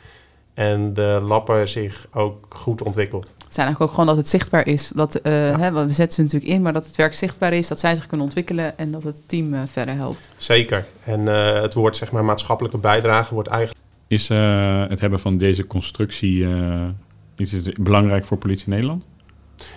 en 0.54 0.94
de 0.94 1.20
lapper 1.22 1.68
zich 1.68 2.06
ook 2.12 2.46
goed 2.48 2.82
ontwikkelt. 2.82 3.24
Het 3.26 3.54
zijn 3.54 3.66
eigenlijk 3.66 3.80
ook 3.80 3.90
gewoon 3.90 4.06
dat 4.06 4.16
het 4.16 4.28
zichtbaar 4.28 4.66
is. 4.66 4.92
Dat, 4.94 5.14
eh, 5.14 5.32
hè, 5.32 5.72
we 5.72 5.90
zetten 5.90 6.12
ze 6.14 6.22
natuurlijk 6.22 6.52
in, 6.52 6.62
maar 6.62 6.72
dat 6.72 6.86
het 6.86 6.96
werk 6.96 7.14
zichtbaar 7.14 7.52
is, 7.52 7.68
dat 7.68 7.80
zij 7.80 7.94
zich 7.94 8.06
kunnen 8.06 8.26
ontwikkelen 8.26 8.78
en 8.78 8.90
dat 8.92 9.02
het 9.02 9.22
team 9.26 9.66
verder 9.66 9.94
helpt. 9.94 10.28
Zeker. 10.36 10.86
En 11.04 11.26
het 11.62 11.74
woord 11.74 11.96
zeg 11.96 12.12
maar, 12.12 12.24
maatschappelijke 12.24 12.78
bijdrage 12.78 13.34
wordt 13.34 13.48
eigenlijk... 13.48 13.84
Is 14.08 14.30
eh, 14.30 14.88
het 14.88 15.00
hebben 15.00 15.20
van 15.20 15.38
deze 15.38 15.66
constructie 15.66 16.44
eh, 16.44 16.88
is 17.36 17.52
het 17.52 17.82
belangrijk 17.82 18.24
voor 18.24 18.38
politie 18.38 18.68
Nederland? 18.68 19.06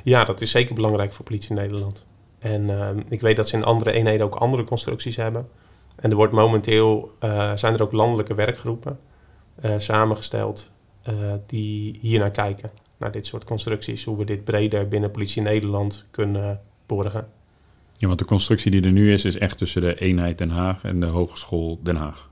Ja, 0.03 0.23
dat 0.23 0.41
is 0.41 0.51
zeker 0.51 0.75
belangrijk 0.75 1.13
voor 1.13 1.25
politie 1.25 1.55
Nederland. 1.55 2.05
En 2.39 2.69
eh, 2.69 2.89
ik 3.09 3.21
weet 3.21 3.35
dat 3.35 3.47
ze 3.47 3.55
in 3.55 3.63
andere 3.63 3.91
eenheden 3.91 4.25
ook 4.25 4.35
andere 4.35 4.63
constructies 4.63 5.15
hebben. 5.15 5.47
En 5.95 6.09
er 6.09 6.15
wordt 6.15 6.33
momenteel, 6.33 7.15
eh, 7.19 7.55
zijn 7.55 7.73
er 7.73 7.81
ook 7.81 7.91
landelijke 7.91 8.33
werkgroepen 8.33 8.99
samengesteld 9.77 10.71
die 11.45 11.97
hier 12.01 12.19
naar 12.19 12.31
kijken. 12.31 12.71
Naar 12.97 13.11
dit 13.11 13.25
soort 13.25 13.43
constructies, 13.43 14.03
hoe 14.03 14.17
we 14.17 14.25
dit 14.25 14.43
breder 14.43 14.87
binnen 14.87 15.11
politie 15.11 15.41
Nederland 15.41 16.07
kunnen 16.11 16.61
borgen. 16.85 17.27
Ja, 17.97 18.07
want 18.07 18.19
de 18.19 18.25
constructie 18.25 18.71
die 18.71 18.81
er 18.81 18.91
nu 18.91 19.13
is, 19.13 19.25
is 19.25 19.37
echt 19.37 19.57
tussen 19.57 19.81
de 19.81 19.99
eenheid 19.99 20.37
Den 20.37 20.49
Haag 20.49 20.83
en 20.83 20.99
de 20.99 21.05
Hogeschool 21.05 21.79
Den 21.83 21.95
Haag. 21.95 22.29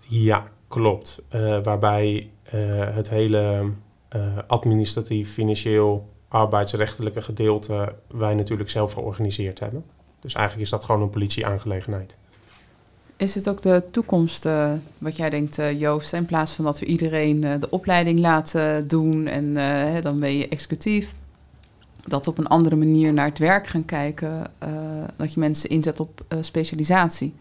Ja, 0.00 0.50
klopt. 0.68 1.22
Eh, 1.28 1.62
waarbij 1.62 2.30
eh, 2.42 2.60
het 2.94 3.08
hele 3.08 3.70
eh, 4.08 4.20
administratief, 4.46 5.32
financieel 5.32 6.08
arbeidsrechtelijke 6.28 7.22
gedeelte 7.22 7.94
wij 8.06 8.34
natuurlijk 8.34 8.70
zelf 8.70 8.92
georganiseerd 8.92 9.60
hebben. 9.60 9.84
Dus 10.20 10.34
eigenlijk 10.34 10.64
is 10.64 10.72
dat 10.72 10.84
gewoon 10.84 11.02
een 11.02 11.10
politieaangelegenheid. 11.10 12.16
Is 13.16 13.34
het 13.34 13.48
ook 13.48 13.62
de 13.62 13.82
toekomst, 13.90 14.48
wat 14.98 15.16
jij 15.16 15.30
denkt, 15.30 15.58
Joost? 15.76 16.12
In 16.12 16.26
plaats 16.26 16.52
van 16.52 16.64
dat 16.64 16.78
we 16.78 16.86
iedereen 16.86 17.40
de 17.40 17.70
opleiding 17.70 18.20
laten 18.20 18.88
doen 18.88 19.26
en 19.26 19.56
hè, 19.56 20.00
dan 20.02 20.20
ben 20.20 20.36
je 20.36 20.48
executief. 20.48 21.14
Dat 22.04 22.26
op 22.26 22.38
een 22.38 22.46
andere 22.46 22.76
manier 22.76 23.12
naar 23.12 23.26
het 23.26 23.38
werk 23.38 23.66
gaan 23.66 23.84
kijken. 23.84 24.50
dat 25.16 25.34
je 25.34 25.40
mensen 25.40 25.70
inzet 25.70 26.00
op 26.00 26.24
specialisatie. 26.40 27.34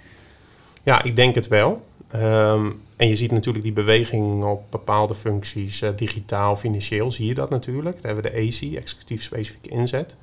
Ja, 0.87 1.03
ik 1.03 1.15
denk 1.15 1.35
het 1.35 1.47
wel. 1.47 1.85
Um, 2.15 2.81
en 2.95 3.07
je 3.07 3.15
ziet 3.15 3.31
natuurlijk 3.31 3.63
die 3.63 3.73
beweging 3.73 4.43
op 4.43 4.63
bepaalde 4.69 5.13
functies, 5.15 5.83
digitaal, 5.95 6.55
financieel, 6.55 7.11
zie 7.11 7.27
je 7.27 7.33
dat 7.33 7.49
natuurlijk. 7.49 7.95
Daar 8.01 8.13
hebben 8.13 8.31
we 8.31 8.39
de 8.39 8.47
AC, 8.47 8.75
executief 8.75 9.23
specifieke 9.23 9.69
inzet. 9.69 10.15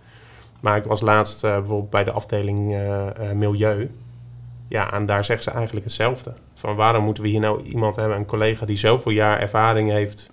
Maar 0.61 0.77
ik 0.77 0.85
was 0.85 1.00
laatst 1.00 1.40
bijvoorbeeld 1.40 1.90
bij 1.90 2.05
de 2.05 2.11
afdeling 2.11 2.79
Milieu. 3.35 3.90
Ja, 4.68 4.92
en 4.92 5.07
daar 5.07 5.24
zeggen 5.24 5.44
ze 5.44 5.50
eigenlijk 5.50 5.87
hetzelfde. 5.87 6.35
Van 6.55 6.77
waarom 6.77 7.05
moeten 7.05 7.22
we 7.22 7.29
hier 7.29 7.40
nou 7.40 7.62
iemand 7.62 7.96
hebben, 7.96 8.16
een 8.16 8.27
collega 8.27 8.66
die 8.66 8.77
zoveel 8.77 9.12
jaar 9.12 9.40
ervaring 9.40 9.90
heeft 9.90 10.31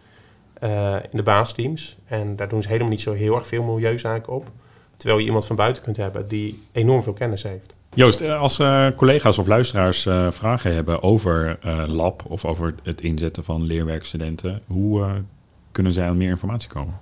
in 1.11 1.17
de 1.17 1.23
baasteams. 1.23 1.97
En 2.05 2.35
daar 2.35 2.49
doen 2.49 2.61
ze 2.61 2.67
helemaal 2.67 2.89
niet 2.89 3.01
zo 3.01 3.13
heel 3.13 3.35
erg 3.35 3.47
veel 3.47 3.63
milieuzaken 3.63 4.33
op. 4.33 4.51
Terwijl 4.97 5.19
je 5.19 5.25
iemand 5.25 5.45
van 5.45 5.55
buiten 5.55 5.83
kunt 5.83 5.97
hebben 5.97 6.27
die 6.27 6.63
enorm 6.71 7.03
veel 7.03 7.13
kennis 7.13 7.43
heeft. 7.43 7.75
Joost, 7.93 8.21
eh, 8.21 8.39
als 8.39 8.60
uh, 8.60 8.88
collega's 8.95 9.38
of 9.38 9.47
luisteraars 9.47 10.06
uh, 10.06 10.32
vragen 10.32 10.73
hebben 10.73 11.04
over 11.04 11.60
lab 11.88 12.23
of 12.27 12.45
over 12.45 12.73
het 12.84 13.01
inzetten 13.01 13.43
van 13.43 13.63
leerwerkstudenten, 13.63 14.62
hoe 14.67 15.06
kunnen 15.71 15.93
zij 15.93 16.08
aan 16.08 16.17
meer 16.17 16.30
informatie 16.30 16.69
komen? 16.69 16.99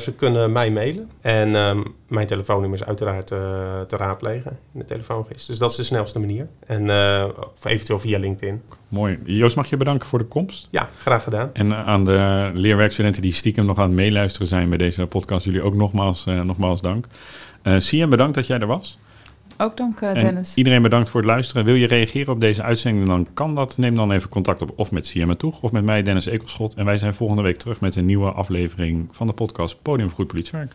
Ze 0.00 0.12
kunnen 0.16 0.52
mij 0.52 0.70
mailen. 0.70 1.10
En 1.20 1.54
um, 1.54 1.94
mijn 2.08 2.26
telefoonnummer 2.26 2.80
is 2.80 2.86
uiteraard 2.86 3.26
te 3.26 3.96
raadplegen 3.96 4.58
in 4.72 4.78
de 4.78 4.84
telefoongist. 4.84 5.46
Dus 5.46 5.58
dat 5.58 5.70
is 5.70 5.76
de 5.76 5.82
snelste 5.82 6.18
manier. 6.18 6.48
En 6.66 6.86
uh, 6.86 7.24
eventueel 7.62 7.98
via 7.98 8.18
LinkedIn. 8.18 8.62
Mooi. 8.88 9.18
Joost, 9.24 9.56
mag 9.56 9.66
je 9.66 9.76
bedanken 9.76 10.08
voor 10.08 10.18
de 10.18 10.24
komst? 10.24 10.68
Ja, 10.70 10.88
graag 10.96 11.22
gedaan. 11.22 11.50
En 11.52 11.74
aan 11.74 12.04
de 12.04 12.50
leerwerkstudenten 12.54 13.22
die 13.22 13.32
stiekem 13.32 13.66
nog 13.66 13.78
aan 13.78 13.86
het 13.88 13.96
meeluisteren 13.96 14.46
zijn 14.46 14.68
bij 14.68 14.78
deze 14.78 15.06
podcast, 15.06 15.44
jullie 15.44 15.62
ook 15.62 15.74
nogmaals, 15.74 16.24
nogmaals 16.24 16.80
dank. 16.80 17.06
Sian, 17.78 18.10
bedankt 18.10 18.34
dat 18.34 18.46
jij 18.46 18.58
er 18.58 18.66
was. 18.66 18.98
Ook 19.58 19.76
dank, 19.76 20.00
uh, 20.00 20.12
Dennis. 20.12 20.50
En 20.50 20.58
iedereen 20.58 20.82
bedankt 20.82 21.08
voor 21.08 21.20
het 21.20 21.30
luisteren. 21.30 21.64
Wil 21.64 21.74
je 21.74 21.86
reageren 21.86 22.32
op 22.32 22.40
deze 22.40 22.62
uitzending, 22.62 23.06
dan 23.06 23.26
kan 23.34 23.54
dat. 23.54 23.78
Neem 23.78 23.94
dan 23.94 24.12
even 24.12 24.28
contact 24.28 24.62
op 24.62 24.72
of 24.76 24.90
met 24.90 25.06
Siam 25.06 25.36
Toeg 25.36 25.62
of 25.62 25.72
met 25.72 25.84
mij, 25.84 26.02
Dennis 26.02 26.26
Ekelschot. 26.26 26.74
En 26.74 26.84
wij 26.84 26.96
zijn 26.96 27.14
volgende 27.14 27.42
week 27.42 27.56
terug 27.56 27.80
met 27.80 27.96
een 27.96 28.06
nieuwe 28.06 28.30
aflevering 28.30 29.08
van 29.10 29.26
de 29.26 29.32
podcast 29.32 29.82
Podium 29.82 30.08
voor 30.08 30.16
Goed 30.16 30.26
Politiewerk. 30.26 30.72